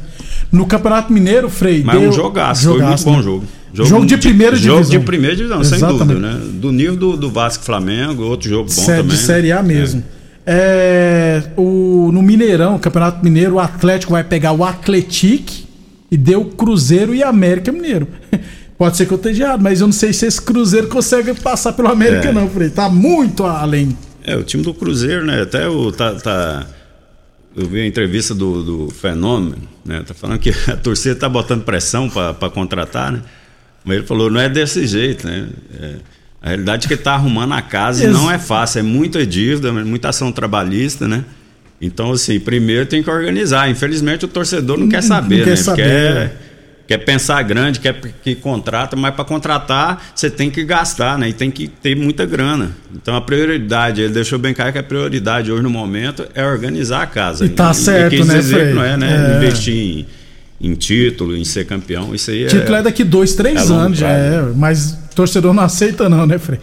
No 0.52 0.66
Campeonato 0.66 1.14
Mineiro, 1.14 1.48
Frei. 1.50 1.84
Mas 1.84 2.00
deu... 2.00 2.10
um 2.10 2.12
jogaço, 2.12 2.70
foi 2.72 2.82
muito 2.82 3.04
bom 3.04 3.18
né? 3.18 3.24
jogo. 3.24 3.46
Jogo, 3.72 4.06
de 4.08 4.18
primeira 4.18 4.56
jogo 4.56 4.78
divisão. 4.78 5.00
de 5.00 5.06
primeira 5.06 5.36
divisão, 5.36 5.64
sem 5.64 5.78
Exatamente. 5.78 6.08
dúvida, 6.08 6.20
né? 6.28 6.42
Do 6.54 6.72
nível 6.72 6.96
do, 6.96 7.16
do 7.18 7.30
Vasco 7.30 7.64
Flamengo, 7.64 8.24
outro 8.24 8.50
jogo 8.50 8.64
bom 8.64 8.70
Sé- 8.82 8.98
também. 8.98 9.16
de 9.16 9.18
Série 9.18 9.52
A 9.52 9.62
né? 9.62 9.76
mesmo. 9.76 10.04
É, 10.44 11.44
o, 11.56 12.10
no 12.12 12.24
Mineirão, 12.24 12.80
Campeonato 12.80 13.24
Mineiro, 13.24 13.56
o 13.56 13.60
Atlético 13.60 14.14
vai 14.14 14.24
pegar 14.24 14.54
o 14.54 14.64
Atletique 14.66 15.69
e 16.12 16.18
deu 16.18 16.46
Cruzeiro 16.46 17.14
e 17.14 17.22
América 17.24 17.72
Mineiro. 17.72 18.08
Pode 18.78 18.96
ser 18.96 19.06
que 19.06 19.12
eu 19.14 19.18
esteja 19.18 19.44
errado, 19.44 19.62
mas 19.62 19.82
eu 19.82 19.88
não 19.88 19.92
sei 19.94 20.14
se 20.14 20.26
esse 20.26 20.42
Cruzeiro 20.42 20.88
consegue 20.88 21.34
passar 21.34 21.74
pelo 21.74 21.90
América, 21.90 22.30
É. 22.30 22.32
não, 22.32 22.50
Frei. 22.50 22.70
Tá 22.70 22.88
muito 22.90 23.44
além. 23.44 23.98
É, 24.24 24.36
o 24.38 24.44
time 24.44 24.64
do 24.64 24.74
Cruzeiro, 24.74 25.26
né? 25.26 25.42
Até 25.42 25.68
o. 25.68 25.92
Tá, 25.92 26.14
tá- 26.16 26.66
eu 27.56 27.68
vi 27.68 27.82
a 27.82 27.86
entrevista 27.86 28.34
do, 28.34 28.64
do 28.88 28.90
Fenômeno, 28.94 29.58
né? 29.84 30.02
Tá 30.06 30.14
falando 30.14 30.40
que 30.40 30.50
a 30.72 30.78
torcida 30.78 31.16
tá 31.16 31.28
botando 31.28 31.64
pressão 31.64 32.10
para 32.10 32.50
contratar, 32.50 33.12
né? 33.12 33.22
Mas 33.84 33.98
ele 33.98 34.06
falou, 34.08 34.30
não 34.30 34.40
é 34.40 34.48
desse 34.48 34.86
jeito, 34.88 35.28
né? 35.28 35.50
É, 35.80 35.96
a 36.42 36.48
realidade 36.50 36.86
é 36.86 36.88
que 36.88 36.94
ele 36.94 37.02
tá 37.02 37.14
arrumando 37.16 37.54
a 37.54 37.62
casa 37.62 38.06
e 38.06 38.08
não 38.08 38.32
é 38.32 38.38
fácil, 38.40 38.80
é 38.80 38.82
muita 38.84 39.26
dívida, 39.26 39.74
muita 39.74 40.10
ação 40.10 40.32
trabalhista, 40.32 41.06
né? 41.08 41.26
Então, 41.82 42.12
assim, 42.12 42.40
primeiro 42.40 42.86
tem 42.86 43.02
que 43.02 43.10
organizar. 43.10 43.70
Infelizmente, 43.70 44.26
o 44.26 44.28
torcedor 44.28 44.78
não, 44.78 44.90
quer 44.90 45.02
saber, 45.02 45.44
quer 45.44 45.50
né? 45.52 45.56
saber, 45.56 45.84
quer, 45.84 46.38
quer 46.88 46.98
pensar 46.98 47.42
grande, 47.44 47.80
quer 47.80 47.94
que 48.22 48.36
contrata, 48.36 48.96
mas 48.96 49.16
para 49.16 49.24
contratar 49.24 50.12
você 50.14 50.30
tem 50.30 50.50
que 50.50 50.64
gastar, 50.64 51.18
né? 51.18 51.30
E 51.30 51.34
tem 51.34 51.50
que 51.50 51.68
ter 51.68 51.96
muita 51.96 52.26
grana. 52.26 52.72
Então 52.94 53.16
a 53.16 53.22
prioridade, 53.22 54.02
ele 54.02 54.14
deixou 54.14 54.38
bem 54.38 54.54
claro 54.54 54.74
que 54.74 54.80
a 54.80 54.84
prioridade 54.84 55.52
hoje 55.52 55.64
no 55.64 55.70
momento 55.70 56.28
é 56.36 56.46
organizar 56.46 57.04
a 57.04 57.08
casa. 57.08 57.46
E 57.46 57.50
tá 57.50 57.74
certo, 57.74 58.10
quis 58.10 58.28
né, 58.28 58.36
dizer 58.36 58.56
Frei? 58.56 58.68
que 58.68 58.74
não 58.74 58.84
é, 58.84 58.98
né? 58.98 59.34
É. 59.34 59.38
Investir 59.38 59.74
em, 59.74 60.08
em 60.60 60.74
título, 60.74 61.38
em 61.38 61.46
ser 61.46 61.66
campeão, 61.66 62.14
isso 62.14 62.30
aí 62.30 62.44
é. 62.44 62.48
Título 62.48 62.76
é 62.76 62.82
daqui 62.82 63.06
dois, 63.06 63.36
três 63.36 63.70
é 63.70 63.74
anos, 63.74 63.98
já 63.98 64.10
é. 64.10 64.42
Mas 64.54 64.98
torcedor 65.16 65.54
não 65.54 65.64
aceita, 65.64 66.10
não, 66.10 66.26
né, 66.26 66.38
Frei? 66.38 66.60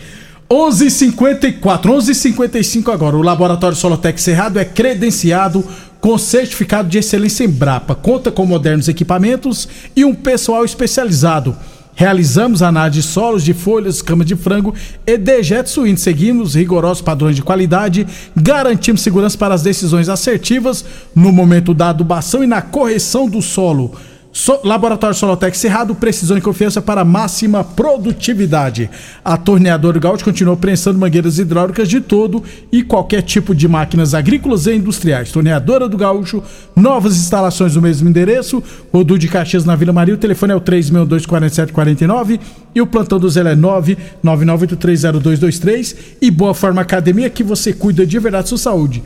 11:54, 0.49 1.91
11:55 1.91 2.93
agora. 2.93 3.17
O 3.17 3.23
Laboratório 3.23 3.77
Solotec 3.77 4.21
Cerrado 4.21 4.59
é 4.59 4.65
credenciado 4.65 5.65
com 6.01 6.17
certificado 6.17 6.89
de 6.89 6.99
excelência 6.99 7.45
em 7.45 7.49
Brapa. 7.49 7.95
Conta 7.95 8.31
com 8.31 8.47
modernos 8.47 8.89
equipamentos 8.89 9.69
e 9.95 10.05
um 10.05 10.15
pessoal 10.15 10.65
especializado. 10.65 11.57
Realizamos 11.97 12.63
análise 12.63 13.01
de 13.01 13.07
solos, 13.07 13.43
de 13.43 13.55
folhas, 13.55 14.03
cama 14.03 14.25
de 14.25 14.37
frango 14.37 14.75
e 15.07 15.17
dejetos 15.17 15.73
suínos. 15.73 16.03
Seguimos 16.03 16.55
rigorosos 16.55 17.03
padrões 17.03 17.35
de 17.35 17.43
qualidade, 17.43 18.07
garantimos 18.37 19.01
segurança 19.01 19.37
para 19.37 19.55
as 19.55 19.63
decisões 19.63 20.09
assertivas 20.09 20.85
no 21.15 21.33
momento 21.33 21.73
da 21.73 21.89
adubação 21.89 22.45
e 22.45 22.47
na 22.47 22.61
correção 22.61 23.29
do 23.29 23.41
solo. 23.41 23.95
So- 24.37 24.61
Laboratório 24.65 25.17
Solotec 25.17 25.57
Cerrado, 25.57 25.95
precisão 25.95 26.37
e 26.37 26.43
confiança 26.43 26.83
para 26.83 27.03
máxima 27.07 27.65
produtividade. 27.65 28.91
A 29.25 29.35
torneadora 29.39 29.99
Gaúcho 29.99 30.27
continua 30.27 30.55
prensando 30.55 30.99
mangueiras 30.99 31.39
hidráulicas 31.39 31.89
de 31.89 32.03
todo 32.03 32.45
e 32.71 32.83
qualquer 32.83 33.23
tipo 33.23 33.55
de 33.55 33.67
máquinas 33.67 34.13
agrícolas 34.13 34.67
e 34.67 34.75
industriais. 34.75 35.33
Torneadora 35.33 35.89
do 35.89 35.97
Gaúcho, 35.97 36.43
novas 36.77 37.17
instalações 37.17 37.77
no 37.77 37.81
mesmo 37.81 38.11
endereço. 38.11 38.63
Rodu 38.93 39.19
de 39.19 39.27
Caxias 39.27 39.65
na 39.65 39.75
Vila 39.75 39.95
Maria. 39.95 40.13
O 40.15 40.19
telefone 40.19 40.53
é 40.53 40.57
o 40.57 40.61
3624749 40.61 42.39
e 42.75 42.81
o 42.83 42.87
plantão 42.87 43.19
do 43.19 43.31
Zé 43.31 43.41
é 43.41 43.57
999830223. 43.57 45.97
E 46.21 46.31
Boa 46.31 46.53
Forma 46.53 46.83
Academia 46.83 47.31
que 47.31 47.43
você 47.43 47.73
cuida 47.73 48.07
de 48.07 48.19
verdade 48.19 48.51
sua 48.51 48.59
saúde. 48.59 49.03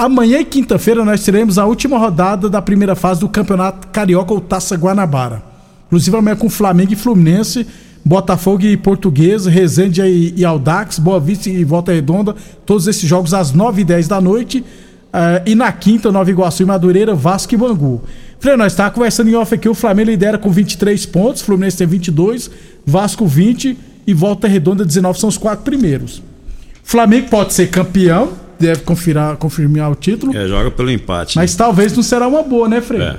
Amanhã 0.00 0.38
e 0.38 0.46
quinta-feira 0.46 1.04
nós 1.04 1.22
teremos 1.22 1.58
a 1.58 1.66
última 1.66 1.98
rodada 1.98 2.48
da 2.48 2.62
primeira 2.62 2.94
fase 2.94 3.20
do 3.20 3.28
Campeonato 3.28 3.88
Carioca 3.88 4.32
ou 4.32 4.40
Taça 4.40 4.74
Guanabara. 4.74 5.42
Inclusive 5.88 6.16
amanhã 6.16 6.34
com 6.34 6.48
Flamengo 6.48 6.94
e 6.94 6.96
Fluminense, 6.96 7.66
Botafogo 8.02 8.62
e 8.62 8.78
Portuguesa, 8.78 9.50
Resende 9.50 10.00
e, 10.00 10.32
e 10.38 10.42
Aldax, 10.42 10.98
Boa 10.98 11.20
Vista 11.20 11.50
e 11.50 11.62
Volta 11.64 11.92
Redonda, 11.92 12.34
todos 12.64 12.86
esses 12.86 13.06
jogos 13.06 13.34
às 13.34 13.52
9h10 13.52 14.08
da 14.08 14.22
noite. 14.22 14.64
Eh, 15.12 15.42
e 15.48 15.54
na 15.54 15.70
quinta, 15.70 16.10
Nova 16.10 16.30
Iguaçu 16.30 16.62
e 16.62 16.64
Madureira, 16.64 17.14
Vasco 17.14 17.52
e 17.52 17.58
Bangu. 17.58 18.02
Frei, 18.38 18.56
nós 18.56 18.72
estávamos 18.72 18.94
conversando 18.94 19.28
em 19.28 19.34
off 19.34 19.54
aqui, 19.54 19.68
o 19.68 19.74
Flamengo 19.74 20.12
lidera 20.12 20.38
com 20.38 20.50
23 20.50 21.04
pontos, 21.04 21.42
Fluminense 21.42 21.76
tem 21.76 21.86
22, 21.86 22.50
Vasco 22.86 23.26
20 23.26 23.76
e 24.06 24.14
Volta 24.14 24.48
Redonda 24.48 24.82
19, 24.82 25.20
são 25.20 25.28
os 25.28 25.36
quatro 25.36 25.62
primeiros. 25.62 26.22
Flamengo 26.82 27.28
pode 27.28 27.52
ser 27.52 27.68
campeão, 27.68 28.32
deve 28.60 28.82
confirmar, 28.82 29.36
confirmar 29.36 29.90
o 29.90 29.94
título, 29.94 30.36
É, 30.36 30.46
joga 30.46 30.70
pelo 30.70 30.90
empate. 30.90 31.36
mas 31.36 31.54
talvez 31.54 31.92
não 31.96 32.02
será 32.02 32.28
uma 32.28 32.42
boa, 32.42 32.68
né, 32.68 32.80
Frei? 32.80 33.00
É. 33.02 33.16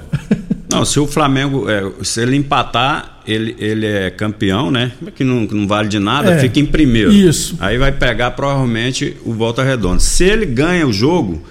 Não, 0.71 0.85
se 0.85 0.99
o 1.01 1.05
Flamengo, 1.07 1.69
é, 1.69 1.83
se 2.01 2.21
ele 2.21 2.35
empatar, 2.37 3.19
ele, 3.27 3.55
ele 3.59 3.85
é 3.85 4.09
campeão, 4.09 4.71
né? 4.71 4.93
Que 5.13 5.21
não, 5.23 5.45
que 5.45 5.53
não 5.53 5.67
vale 5.67 5.89
de 5.89 5.99
nada, 5.99 6.31
É. 6.31 6.39
fica 6.39 6.59
em 6.61 6.65
primeiro. 6.65 7.11
Isso. 7.11 7.57
Aí 7.59 7.77
vai 7.77 7.91
pegar 7.91 8.31
provavelmente 8.31 9.17
o 9.25 9.33
Volta 9.33 9.63
Redonda. 9.63 9.99
Se 9.99 10.23
ele 10.23 10.45
ganha 10.45 10.87
o 10.87 10.93
jogo, 10.93 11.43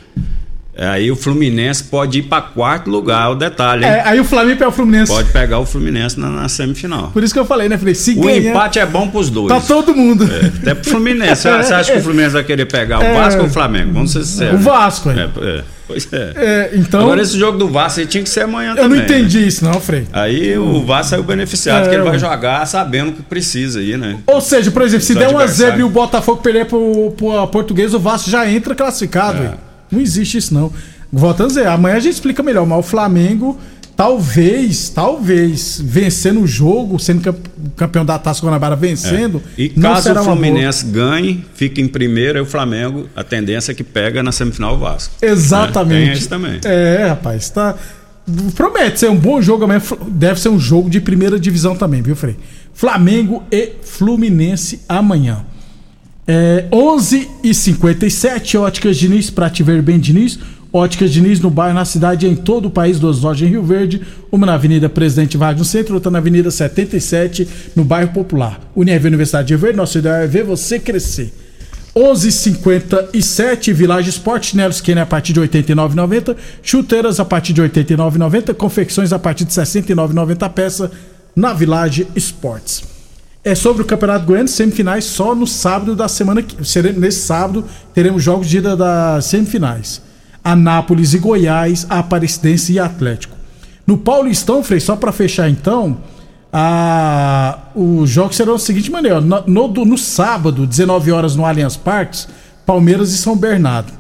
aí 0.87 1.11
o 1.11 1.16
Fluminense 1.16 1.85
pode 1.85 2.19
ir 2.21 2.23
para 2.23 2.43
quarto 2.43 2.88
lugar. 2.90 3.31
O 3.31 3.35
detalhe, 3.35 3.85
hein? 3.85 3.90
É, 3.90 4.03
aí 4.05 4.21
o 4.21 4.25
Flamengo 4.25 4.59
pega 4.59 4.69
o 4.71 4.73
Fluminense. 4.73 5.12
Pode 5.12 5.31
pegar 5.31 5.59
o 5.59 5.66
Fluminense 5.66 6.19
na, 6.19 6.29
na 6.29 6.49
semifinal. 6.49 7.11
Por 7.12 7.23
isso 7.23 7.35
que 7.35 7.40
eu 7.40 7.45
falei, 7.45 7.69
né? 7.69 7.77
Falei, 7.77 7.95
se 7.95 8.12
O 8.12 8.21
ganhar, 8.23 8.51
empate 8.51 8.79
é 8.79 8.87
bom 8.87 9.09
pros 9.09 9.29
dois. 9.31 9.49
tá 9.49 9.61
todo 9.61 9.95
mundo. 9.95 10.29
Até 10.62 10.75
pro 10.75 10.90
Fluminense. 10.90 11.43
Você 11.43 11.51
você 11.62 11.75
acha 11.75 11.93
que 11.93 11.99
o 11.99 12.03
Fluminense 12.03 12.33
vai 12.33 12.45
querer 12.45 12.64
pegar 12.66 12.99
o 13.01 13.03
É. 13.03 13.14
Vasco 13.14 13.40
ou 13.43 13.47
o 13.47 13.51
Flamengo? 13.51 13.93
Vamos 13.93 14.12
ser 14.12 14.25
sinceros. 14.25 14.61
O 14.61 14.62
Vasco, 14.62 15.11
é. 15.11 15.14
É, 15.14 15.59
é. 15.59 15.64
Pois 15.87 16.09
é. 16.12 16.33
É, 16.37 16.71
então. 16.75 17.01
Agora 17.01 17.21
esse 17.21 17.37
jogo 17.37 17.59
do 17.59 17.69
Vasco 17.69 17.99
aí 17.99 18.07
tinha 18.07 18.23
que 18.23 18.31
ser 18.31 18.43
amanhã 18.43 18.71
eu 18.71 18.77
também. 18.77 18.90
não 18.90 18.97
né? 18.99 19.05
entendi 19.05 19.45
isso, 19.45 19.64
não, 19.64 19.81
Frei. 19.81 20.07
Aí 20.12 20.57
o 20.57 20.85
Vasco 20.87 21.11
saiu 21.11 21.25
beneficiado, 21.25 21.79
É, 21.79 21.81
porque 21.83 21.97
ele 21.97 22.05
vai 22.05 22.16
jogar 22.19 22.64
sabendo 22.66 23.11
que 23.12 23.23
precisa 23.23 23.81
aí, 23.81 23.97
né? 23.97 24.19
Ou 24.27 24.40
seja, 24.40 24.71
por 24.71 24.83
exemplo, 24.83 25.05
se 25.05 25.12
Os 25.14 25.19
der 25.19 25.27
um 25.27 25.31
a 25.37 25.43
adversários. 25.43 25.57
zebra 25.59 25.81
e 25.81 25.83
o 25.83 25.88
Botafogo 25.88 26.40
perder 26.40 26.66
pro, 26.66 27.12
pro 27.16 27.47
português, 27.49 27.93
o 27.93 27.99
Vasco 27.99 28.31
já 28.31 28.49
entra 28.49 28.73
classificado. 28.75 29.38
É. 29.43 29.47
ué. 29.47 29.55
Não 29.90 30.00
existe 30.00 30.38
isso, 30.38 30.55
não. 30.55 30.72
Voltando 31.12 31.46
a 31.46 31.48
dizer, 31.48 31.66
amanhã 31.66 31.96
a 31.96 32.00
gente 32.00 32.14
explica 32.14 32.42
melhor, 32.42 32.64
mas 32.66 32.79
o 32.79 32.83
Flamengo, 32.83 33.59
talvez, 33.96 34.88
talvez, 34.88 35.81
vencendo 35.85 36.40
o 36.40 36.46
jogo, 36.46 36.98
sendo 36.98 37.20
camp- 37.20 37.46
campeão 37.76 38.05
da 38.05 38.18
Taça 38.18 38.40
Guanabara 38.44 38.76
vencendo, 38.76 39.42
É. 39.59 39.62
E 39.62 39.68
caso 39.70 40.12
o. 40.12 40.24
Fluminense 40.24 40.87
ganhe, 40.87 41.44
fique 41.55 41.81
em 41.81 41.88
primeiro, 41.88 42.38
aí 42.38 42.42
o 42.42 42.46
Flamengo, 42.46 43.09
a 43.14 43.22
tendência 43.24 43.72
é 43.72 43.74
que 43.74 43.83
pega 43.85 44.22
na 44.22 44.33
semifinal 44.33 44.74
o 44.76 44.79
Vasco. 44.79 45.14
Exatamente. 45.20 45.98
Né? 46.00 46.05
Tem 46.07 46.12
esse 46.12 46.29
também. 46.29 46.61
É, 46.64 47.07
rapaz, 47.09 47.50
tá. 47.50 47.74
Promete 48.55 49.00
ser 49.00 49.11
um 49.11 49.16
bom 49.16 49.42
jogo 49.42 49.64
amanhã. 49.64 49.83
Deve 50.09 50.40
ser 50.40 50.50
um 50.50 50.59
jogo 50.59 50.88
de 50.88 51.00
primeira 51.00 51.38
divisão 51.40 51.74
também, 51.74 52.00
viu, 52.00 52.14
Frei? 52.14 52.37
Flamengo 52.72 53.42
e 53.50 53.72
Fluminense 53.83 54.81
amanhã. 54.88 55.44
É, 56.33 56.64
11 56.73 57.29
e 57.43 57.53
57 57.53 58.57
Óticas 58.57 58.97
Diniz, 58.97 59.31
pra 59.31 59.51
te 59.51 59.64
ver 59.64 59.83
bem, 59.83 59.99
Diniz. 59.99 60.38
Óticas 60.73 61.11
Diniz 61.11 61.40
no 61.40 61.51
bairro, 61.51 61.75
na 61.75 61.85
cidade 61.85 62.25
em 62.25 62.37
todo 62.37 62.66
o 62.66 62.71
país, 62.71 63.01
duas 63.01 63.19
lojas 63.19 63.49
em 63.49 63.51
Rio 63.51 63.64
Verde. 63.64 64.01
Uma 64.31 64.47
na 64.47 64.55
Avenida 64.55 64.88
Presidente 64.88 65.37
Vargas 65.37 65.59
no 65.59 65.64
centro, 65.64 65.95
outra 65.95 66.09
na 66.09 66.19
Avenida 66.19 66.49
77, 66.49 67.49
no 67.75 67.83
bairro 67.83 68.12
Popular. 68.12 68.61
Univ 68.77 69.05
Universidade 69.09 69.49
de 69.49 69.55
Rio 69.55 69.61
Verde, 69.61 69.77
nosso 69.77 69.99
ideal 69.99 70.19
é 70.19 70.29
ver 70.29 70.45
você 70.45 70.79
crescer. 70.79 71.35
11:57 71.97 73.73
Village 73.73 74.11
Sport, 74.11 74.45
chinelos 74.51 74.81
Kenner 74.81 75.03
a 75.03 75.07
partir 75.07 75.33
de 75.33 75.40
R$ 75.40 75.49
89,90, 75.49 76.37
chuteiras 76.62 77.19
a 77.19 77.25
partir 77.25 77.53
de 77.53 77.61
R$ 77.61 77.69
89,90, 77.71 78.55
confecções 78.55 79.12
a 79.12 79.19
partir 79.19 79.45
de 79.45 79.53
R$ 79.53 79.64
69,90 79.64 80.45
a 80.45 80.49
peça 80.49 80.93
na 81.35 81.53
Village 81.53 82.07
Sports. 82.14 82.89
É 83.42 83.55
sobre 83.55 83.83
o 83.83 83.87
Campeonato 83.87 84.26
Goiano, 84.26 84.48
semifinais 84.48 85.05
só 85.05 85.35
no 85.35 85.46
sábado 85.46 85.96
da 85.96 86.09
semana 86.09 86.42
que 86.42 86.57
nesse 86.98 87.20
sábado 87.20 87.64
teremos 87.94 88.22
jogos 88.22 88.46
de 88.48 88.59
ida 88.59 88.76
das 88.76 89.24
semifinais. 89.26 90.03
Anápolis 90.44 91.14
e 91.14 91.18
Goiás, 91.18 91.87
Aparecidense 91.88 92.72
e 92.74 92.79
Atlético. 92.79 93.37
No 93.87 93.96
Paulistão, 93.96 94.62
Frei, 94.62 94.79
só 94.79 94.94
para 94.94 95.11
fechar 95.11 95.48
então, 95.48 95.98
a- 96.53 97.59
os 97.74 98.11
jogos 98.11 98.37
serão 98.37 98.55
da 98.55 98.59
seguinte 98.59 98.90
maneira: 98.90 99.20
no, 99.20 99.42
no, 99.46 99.68
no 99.87 99.98
sábado, 99.98 100.66
19 100.66 101.11
horas 101.11 101.35
no 101.35 101.44
Allianz 101.46 101.76
Parques, 101.76 102.29
Palmeiras 102.66 103.12
e 103.12 103.16
São 103.18 103.37
Bernardo. 103.37 103.92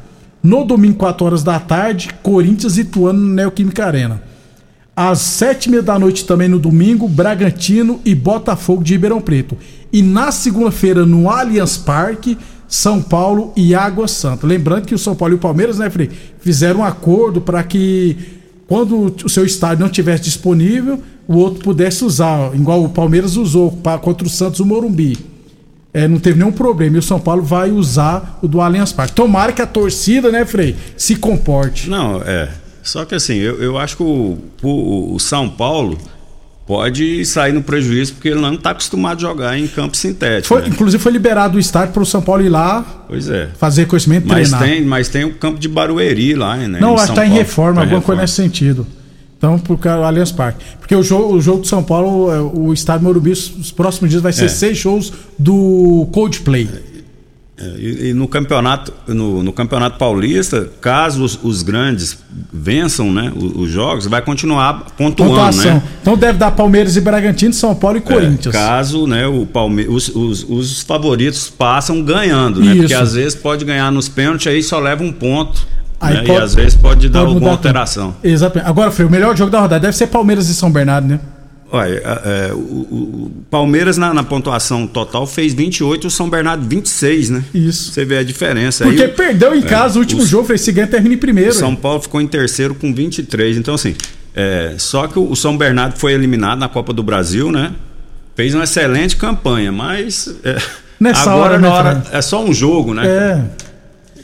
No 0.42 0.64
domingo, 0.64 0.96
4 0.98 1.24
horas 1.26 1.42
da 1.42 1.58
tarde, 1.58 2.10
Corinthians 2.22 2.76
e 2.76 2.82
Ituano 2.82 3.18
no 3.20 3.34
Neoquímica 3.34 3.84
Arena. 3.86 4.22
Às 5.02 5.20
sete 5.20 5.64
e 5.64 5.70
meia 5.70 5.82
da 5.82 5.98
noite 5.98 6.26
também 6.26 6.46
no 6.46 6.58
domingo, 6.58 7.08
Bragantino 7.08 8.02
e 8.04 8.14
Botafogo 8.14 8.84
de 8.84 8.92
Ribeirão 8.92 9.18
Preto. 9.18 9.56
E 9.90 10.02
na 10.02 10.30
segunda-feira 10.30 11.06
no 11.06 11.30
Allianz 11.30 11.78
Parque, 11.78 12.36
São 12.68 13.00
Paulo 13.00 13.50
e 13.56 13.74
Água 13.74 14.06
Santa. 14.06 14.46
Lembrando 14.46 14.84
que 14.84 14.94
o 14.94 14.98
São 14.98 15.16
Paulo 15.16 15.32
e 15.32 15.36
o 15.36 15.38
Palmeiras, 15.38 15.78
né, 15.78 15.88
Frei, 15.88 16.10
fizeram 16.40 16.80
um 16.80 16.84
acordo 16.84 17.40
para 17.40 17.62
que 17.62 18.14
quando 18.68 19.16
o 19.24 19.28
seu 19.30 19.46
estádio 19.46 19.86
não 19.86 19.90
tivesse 19.90 20.24
disponível, 20.24 21.02
o 21.26 21.34
outro 21.36 21.64
pudesse 21.64 22.04
usar, 22.04 22.54
igual 22.54 22.84
o 22.84 22.90
Palmeiras 22.90 23.38
usou 23.38 23.72
pra, 23.72 23.96
contra 23.96 24.26
o 24.26 24.30
Santos 24.30 24.60
o 24.60 24.66
Morumbi. 24.66 25.16
É, 25.94 26.06
não 26.06 26.18
teve 26.18 26.38
nenhum 26.38 26.52
problema. 26.52 26.96
E 26.96 26.98
o 26.98 27.02
São 27.02 27.18
Paulo 27.18 27.42
vai 27.42 27.70
usar 27.70 28.38
o 28.42 28.46
do 28.46 28.60
Allianz 28.60 28.92
Parque. 28.92 29.14
Tomara 29.14 29.50
que 29.50 29.62
a 29.62 29.66
torcida, 29.66 30.30
né, 30.30 30.44
Frei, 30.44 30.76
se 30.94 31.16
comporte. 31.16 31.88
Não, 31.88 32.20
é. 32.20 32.50
Só 32.82 33.04
que 33.04 33.14
assim, 33.14 33.34
eu, 33.34 33.60
eu 33.62 33.78
acho 33.78 33.96
que 33.96 34.02
o, 34.02 34.38
o, 34.62 35.14
o 35.14 35.18
São 35.20 35.48
Paulo 35.48 35.98
pode 36.66 37.24
sair 37.26 37.52
no 37.52 37.62
prejuízo 37.62 38.14
porque 38.14 38.28
ele 38.28 38.40
não 38.40 38.54
está 38.54 38.70
acostumado 38.70 39.18
a 39.18 39.20
jogar 39.20 39.58
em 39.58 39.66
campo 39.66 39.96
sintético. 39.96 40.46
Foi, 40.48 40.62
né? 40.62 40.68
Inclusive 40.68 41.02
foi 41.02 41.10
liberado 41.12 41.56
o 41.56 41.60
estádio 41.60 41.92
para 41.92 42.02
o 42.02 42.06
São 42.06 42.22
Paulo 42.22 42.42
ir 42.42 42.48
lá 42.48 43.04
Pois 43.08 43.28
é. 43.28 43.48
fazer 43.58 43.86
conhecimento 43.86 44.28
Mas 44.28 44.50
treinar. 44.50 44.68
tem, 44.68 44.84
mas 44.84 45.08
tem 45.08 45.24
o 45.24 45.34
campo 45.34 45.58
de 45.58 45.68
Barueri 45.68 46.34
lá, 46.34 46.56
né? 46.56 46.78
não, 46.80 46.94
acho 46.94 47.02
que 47.02 47.06
São 47.08 47.14
tá 47.16 47.26
em 47.26 47.30
reforma, 47.32 47.74
Tá 47.76 47.80
alguma 47.82 48.00
coisa 48.00 48.20
reforma. 48.20 48.22
nesse 48.22 48.34
sentido. 48.34 48.86
Então, 49.36 49.58
por 49.58 49.78
causa 49.78 50.00
do 50.00 50.04
Allianz 50.04 50.30
Parque. 50.30 50.62
Porque 50.78 50.94
o 50.94 51.02
jogo, 51.02 51.34
o 51.34 51.40
jogo 51.40 51.62
de 51.62 51.68
São 51.68 51.82
Paulo, 51.82 52.30
é, 52.30 52.40
o 52.40 52.72
estádio 52.74 53.04
Morumbi, 53.04 53.30
os 53.32 53.50
os 53.56 53.72
próximos 53.72 54.10
dias 54.10 54.22
vai 54.22 54.32
ser 54.34 54.44
É. 54.44 54.48
seis 54.48 54.76
shows 54.78 55.12
do 55.38 56.06
Coldplay. 56.12 56.68
É, 56.72 56.89
E, 57.78 58.08
e 58.08 58.14
no 58.14 58.26
campeonato, 58.26 58.92
no, 59.06 59.42
no 59.42 59.52
campeonato 59.52 59.98
paulista, 59.98 60.68
caso 60.80 61.22
os, 61.22 61.38
os 61.42 61.62
grandes 61.62 62.18
vençam, 62.52 63.12
né, 63.12 63.32
os, 63.36 63.52
os 63.56 63.70
jogos, 63.70 64.06
vai 64.06 64.22
continuar 64.22 64.86
pontuando, 64.96 65.32
Pontuação. 65.34 65.74
né? 65.74 65.82
Então 66.00 66.16
deve 66.16 66.38
dar 66.38 66.50
Palmeiras 66.52 66.96
e 66.96 67.00
Bragantino, 67.00 67.52
São 67.52 67.74
Paulo 67.74 67.98
e 67.98 68.00
Corinthians. 68.00 68.54
É, 68.54 68.58
caso 68.58 69.06
né, 69.06 69.26
o 69.26 69.44
Palme 69.44 69.86
os, 69.88 70.08
os, 70.08 70.44
os 70.48 70.80
favoritos 70.82 71.50
passam 71.50 72.02
ganhando, 72.02 72.60
né? 72.60 72.74
Porque 72.76 72.94
às 72.94 73.12
vezes 73.14 73.34
pode 73.34 73.64
ganhar 73.64 73.90
nos 73.92 74.08
pênaltis, 74.08 74.46
aí 74.46 74.62
só 74.62 74.78
leva 74.78 75.02
um 75.02 75.12
ponto. 75.12 75.66
Aí 76.00 76.14
né, 76.14 76.22
pode- 76.22 76.38
e 76.38 76.42
às 76.42 76.54
vezes 76.54 76.74
pode 76.74 77.08
dar 77.10 77.20
pode 77.20 77.34
alguma 77.34 77.50
alteração. 77.50 78.14
Exatamente. 78.24 78.68
Agora, 78.68 78.90
Frei, 78.90 79.06
o 79.06 79.10
melhor 79.10 79.36
jogo 79.36 79.50
da 79.50 79.60
rodada 79.60 79.80
deve 79.80 79.96
ser 79.96 80.06
Palmeiras 80.06 80.48
e 80.48 80.54
São 80.54 80.70
Bernardo, 80.72 81.06
né? 81.08 81.20
Olha, 81.72 81.94
é, 81.94 82.48
é, 82.48 82.52
o, 82.52 82.56
o- 82.58 83.32
Palmeiras 83.48 83.96
na, 83.96 84.12
na 84.12 84.24
pontuação 84.24 84.86
total 84.86 85.26
fez 85.26 85.54
28, 85.54 86.08
o 86.08 86.10
São 86.10 86.28
Bernardo 86.28 86.66
26, 86.68 87.30
né? 87.30 87.44
Isso. 87.54 87.92
Você 87.92 88.04
vê 88.04 88.18
a 88.18 88.22
diferença. 88.24 88.84
Porque 88.84 89.02
aí, 89.02 89.08
perdeu 89.08 89.54
em 89.54 89.60
é, 89.60 89.62
casa 89.62 89.96
o 89.96 90.00
último 90.00 90.24
jogo, 90.26 90.46
Frei, 90.46 90.58
se 90.58 90.72
ganha 90.72 90.86
termina 90.88 91.14
em 91.14 91.18
primeiro. 91.18 91.50
O 91.50 91.54
São 91.54 91.76
Paulo 91.76 92.00
ficou 92.02 92.20
em 92.20 92.26
terceiro 92.26 92.74
com 92.74 92.92
23. 92.92 93.56
Então, 93.56 93.74
assim, 93.74 93.94
é, 94.34 94.74
só 94.78 95.06
que 95.06 95.18
o 95.18 95.34
São 95.36 95.56
Bernardo 95.56 95.96
foi 95.96 96.12
eliminado 96.12 96.58
na 96.58 96.68
Copa 96.68 96.92
do 96.92 97.02
Brasil, 97.04 97.52
né? 97.52 97.72
Fez 98.34 98.52
uma 98.54 98.64
excelente 98.64 99.16
campanha, 99.16 99.70
mas. 99.70 100.34
é, 100.44 100.56
Nessa 100.98 101.30
agora, 101.30 101.40
hora, 101.54 101.58
na 101.58 101.68
né, 101.68 101.74
hora, 101.74 102.00
Fran? 102.02 102.18
é 102.18 102.22
só 102.22 102.44
um 102.44 102.52
jogo, 102.52 102.94
né? 102.94 103.06
É. 103.06 103.44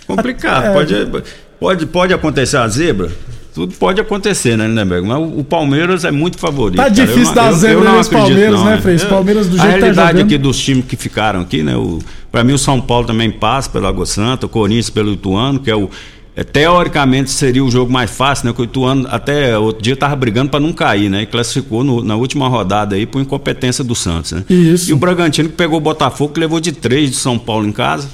Complicado. 0.06 0.64
É. 0.66 0.72
Pode, 0.72 1.22
pode, 1.61 1.87
pode 1.87 2.12
acontecer 2.14 2.56
a 2.56 2.68
zebra? 2.68 3.11
Tudo 3.57 3.75
pode 3.75 4.01
acontecer, 4.01 4.57
né, 4.57 4.69
Lindenberg? 4.69 5.09
Mas 5.09 5.19
o, 5.19 5.42
Palmeiras 5.42 6.05
é 6.05 6.11
muito 6.11 6.38
favorito. 6.38 6.77
Tá 6.77 6.85
cara. 6.90 7.01
Eu 7.01 7.07
difícil 7.07 7.35
dar 7.35 7.51
zebra 7.53 7.88
acredito, 7.90 8.11
Palmeiras, 8.12 8.61
não, 8.61 8.64
né, 8.66 8.81
Frei? 8.83 8.95
Esse 8.97 9.07
É. 9.07 9.09
Palmeiras 9.09 9.47
do 9.49 9.57
A 9.57 9.62
jeito 9.62 9.73
que 9.75 9.79
tá 9.81 9.85
realidade 9.87 10.09
jogando. 10.19 10.27
aqui 10.27 10.38
dos 10.38 10.59
times 10.59 10.85
que 10.85 10.95
ficaram 10.97 11.40
aqui, 11.40 11.62
né? 11.62 11.75
O, 11.77 11.99
pra 12.31 12.45
mim, 12.45 12.53
o 12.53 12.59
São 12.59 12.81
Paulo 12.81 13.07
também 13.07 13.31
passa 13.31 13.71
pelo 13.71 13.87
Água 13.87 14.05
Santa, 14.07 14.45
o 14.47 14.49
Corinthians 14.49 14.90
pelo 14.90 15.11
Ituano, 15.12 15.59
que 15.59 15.71
é 15.71 15.75
o. 15.75 15.88
é, 16.37 16.45
teoricamente 16.45 17.31
seria 17.31 17.64
o 17.64 17.71
jogo 17.71 17.90
mais 17.90 18.11
fácil, 18.11 18.45
né? 18.45 18.53
Porque 18.53 18.62
o 18.62 18.64
Ituano 18.66 19.09
até 19.11 19.57
outro 19.57 19.83
dia 19.83 19.97
tava 19.97 20.14
brigando 20.14 20.51
para 20.51 20.61
não 20.61 20.71
cair, 20.75 21.09
né? 21.09 21.23
E 21.23 21.27
classificou 21.27 21.83
no- 21.83 22.05
na 22.05 22.14
última 22.14 22.47
rodada 22.49 22.95
aí 22.95 23.07
por 23.07 23.23
incompetência 23.23 23.83
do 23.83 23.95
Santos, 23.95 24.33
né? 24.33 24.45
Isso. 24.51 24.90
E 24.90 24.92
o 24.92 24.99
Bragantino 24.99 25.49
que 25.49 25.55
pegou 25.55 25.79
o 25.79 25.81
Botafogo, 25.81 26.35
que 26.35 26.40
levou 26.40 26.61
de 26.61 26.73
três 26.73 27.09
de 27.11 27.16
São 27.16 27.38
Paulo 27.38 27.66
em 27.66 27.73
casa. 27.73 28.07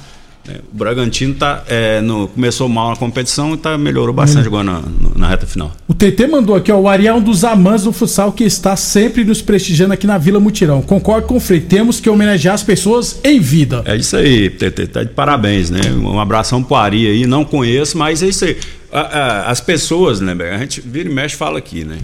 É, 0.49 0.55
o 0.73 0.77
Bragantino 0.77 1.35
tá, 1.35 1.63
é, 1.69 2.01
no- 2.01 2.27
começou 2.27 2.69
mal 2.69 2.91
na 2.91 2.97
competição 2.97 3.55
e 3.55 3.57
tá, 3.57 3.79
melhorou 3.79 4.13
bastante 4.13 4.47
agora 4.49 4.65
na, 4.65 4.83
na 5.15 5.29
reta 5.29 5.47
final. 5.47 5.71
O 5.87 5.95
TT 5.95 6.27
mandou 6.27 6.57
aqui, 6.57 6.73
ó, 6.73 6.79
o 6.81 6.89
Ariel 6.89 7.15
é 7.15 7.19
um 7.19 7.23
dos 7.23 7.45
amantes 7.45 7.85
do 7.85 7.93
futsal 7.93 8.33
que 8.33 8.43
está 8.43 8.75
sempre 8.75 9.23
nos 9.25 9.41
prestigiando 9.41 9.93
aqui 9.95 10.05
na 10.07 10.19
Vila 10.19 10.41
Mutirão. 10.41 10.83
Concordo 10.83 11.29
com 11.29 11.37
o 11.37 11.41
Frei, 11.41 11.61
temos 11.61 12.01
que 12.01 12.11
homenagear 12.11 12.55
as 12.55 12.63
pessoas 12.65 13.21
em 13.23 13.39
vida. 13.39 13.83
É 13.85 13.95
isso 13.95 14.17
aí, 14.17 14.51
TT, 14.51 14.87
tá 14.89 15.05
de 15.05 15.11
parabéns, 15.11 15.71
né? 15.71 15.81
Um 15.93 16.19
abração 16.19 16.61
pro 16.61 16.75
Ari 16.75 17.07
aí, 17.07 17.25
não 17.27 17.45
conheço, 17.45 17.97
mas 17.97 18.21
é 18.21 18.27
isso 18.27 18.45
aí. 18.45 18.57
A- 18.93 19.01
a- 19.01 19.51
As 19.53 19.61
pessoas, 19.61 20.21
né, 20.21 20.35
a 20.53 20.59
gente 20.59 20.81
vira 20.81 21.09
e 21.09 21.13
mexe 21.13 21.37
e 21.37 21.39
fala 21.39 21.59
aqui, 21.59 21.85
né? 21.85 21.99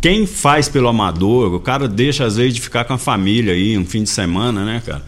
Quem 0.00 0.26
faz 0.26 0.68
pelo 0.70 0.88
amador, 0.88 1.52
o 1.54 1.60
cara 1.60 1.86
deixa 1.86 2.24
às 2.24 2.36
vezes 2.36 2.54
de 2.54 2.60
ficar 2.62 2.84
com 2.84 2.94
a 2.94 2.98
família 2.98 3.52
aí 3.52 3.76
um 3.76 3.84
fim 3.84 4.02
de 4.02 4.08
semana, 4.10 4.64
né, 4.64 4.82
cara? 4.84 5.02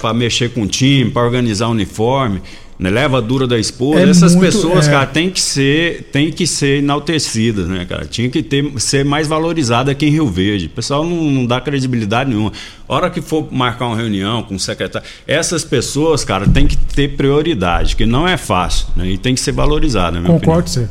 Pra 0.00 0.14
mexer 0.14 0.50
com 0.50 0.62
o 0.62 0.66
time, 0.66 1.10
pra 1.10 1.22
organizar 1.22 1.66
o 1.68 1.70
uniforme, 1.72 2.40
né? 2.78 2.88
leva 2.90 3.18
a 3.18 3.20
dura 3.20 3.46
da 3.46 3.58
esposa. 3.58 4.00
É 4.00 4.08
Essas 4.08 4.34
muito- 4.34 4.46
pessoas, 4.52 4.86
é. 4.88 4.90
cara, 4.90 5.06
tem 5.06 5.28
que 5.30 5.40
ser, 5.40 6.08
tem 6.12 6.30
que 6.30 6.46
ser 6.46 6.78
enaltecidas, 6.78 7.66
né, 7.68 7.84
cara? 7.88 8.04
Tinha 8.04 8.28
que 8.28 8.42
ter, 8.42 8.72
ser 8.78 9.04
mais 9.04 9.26
valorizada 9.28 9.90
aqui 9.90 10.06
em 10.06 10.10
Rio 10.10 10.26
Verde. 10.28 10.66
O 10.66 10.70
pessoal 10.70 11.04
não, 11.04 11.24
não 11.30 11.46
dá 11.46 11.60
credibilidade 11.60 12.30
nenhuma. 12.30 12.52
Hora 12.88 13.08
que 13.10 13.20
for 13.20 13.48
marcar 13.52 13.86
uma 13.86 13.96
reunião 13.96 14.42
com 14.42 14.54
o 14.54 14.58
secretário, 14.60 15.06
essas 15.26 15.64
pessoas, 15.64 16.24
cara, 16.24 16.46
tem 16.48 16.66
que 16.66 16.76
ter 16.76 17.16
prioridade, 17.16 17.96
que 17.96 18.06
não 18.06 18.26
é 18.28 18.36
fácil, 18.36 18.86
né? 18.96 19.08
E 19.10 19.18
tem 19.18 19.34
que 19.34 19.40
ser 19.40 19.52
valorizada, 19.52 20.20
minha 20.20 20.32
Concordo, 20.32 20.68
você. 20.68 20.88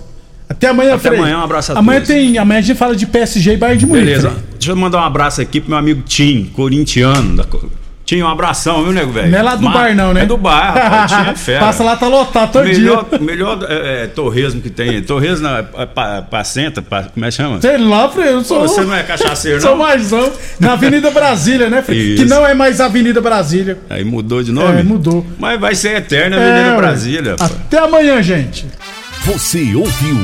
Até 0.49 0.67
amanhã, 0.67 0.95
Até 0.95 1.07
Frei. 1.07 1.17
amanhã, 1.19 1.37
um 1.37 1.43
abraço 1.43 1.71
a 1.71 1.79
amanhã 1.79 1.99
todos. 2.01 2.13
tem, 2.13 2.37
amanhã 2.37 2.59
a 2.59 2.61
gente 2.61 2.77
fala 2.77 2.93
de 2.93 3.05
PSG 3.07 3.53
e 3.53 3.57
Bayern 3.57 3.79
de 3.79 3.85
Munique. 3.85 4.05
Beleza. 4.05 4.31
Frei. 4.31 4.43
Deixa 4.59 4.71
eu 4.73 4.75
mandar 4.75 4.97
um 4.99 5.05
abraço 5.05 5.39
aqui 5.39 5.61
pro 5.61 5.69
meu 5.69 5.79
amigo 5.79 6.01
Tim, 6.05 6.43
corintiano. 6.53 7.37
Da... 7.37 7.45
Tim, 8.11 8.21
um 8.23 8.27
abração, 8.27 8.83
viu, 8.83 8.91
nego 8.91 9.09
velho? 9.09 9.31
Não 9.31 9.39
é 9.39 9.41
lá 9.41 9.55
do 9.55 9.69
bar, 9.69 9.95
não, 9.95 10.13
né? 10.13 10.23
É 10.23 10.25
do 10.25 10.35
bar, 10.35 10.73
rapaz. 10.73 11.11
É 11.31 11.35
fera. 11.35 11.59
Passa 11.61 11.81
lá, 11.81 11.95
tá 11.95 12.09
lotado 12.09 12.51
todo 12.51 12.65
melhor, 12.65 13.05
dia. 13.09 13.19
melhor 13.19 13.65
é, 13.69 14.03
é, 14.03 14.07
torresmo 14.07 14.59
que 14.59 14.69
tem. 14.69 15.01
Torresmo 15.01 15.43
na 15.43 15.59
é, 15.59 15.85
pa, 15.85 16.21
Pacenta, 16.21 16.81
pa, 16.81 17.03
como 17.03 17.25
é 17.25 17.29
que 17.29 17.35
chama? 17.35 17.61
Sei 17.61 17.77
lá, 17.77 18.09
Freio, 18.09 18.31
eu 18.31 18.43
sou. 18.43 18.67
Você 18.67 18.81
não 18.81 18.93
é 18.93 19.01
cachaceiro, 19.03 19.61
Sou 19.61 19.71
não? 19.71 19.77
mais 19.77 20.11
não. 20.11 20.29
Na 20.59 20.73
Avenida 20.73 21.09
Brasília, 21.09 21.69
né, 21.69 21.81
Freio? 21.81 22.17
Que 22.17 22.25
não 22.25 22.45
é 22.45 22.53
mais 22.53 22.81
Avenida 22.81 23.21
Brasília. 23.21 23.77
Aí 23.89 24.03
mudou 24.03 24.43
de 24.43 24.51
nome? 24.51 24.81
É, 24.81 24.83
mudou. 24.83 25.25
Mas 25.39 25.57
vai 25.57 25.73
ser 25.73 25.95
eterna 25.95 26.35
a 26.35 26.39
Avenida 26.41 26.67
É, 26.67 26.75
Brasília. 26.75 27.35
Até 27.39 27.77
amanhã, 27.77 28.21
gente. 28.21 28.67
Você 29.23 29.73
ouviu 29.75 30.17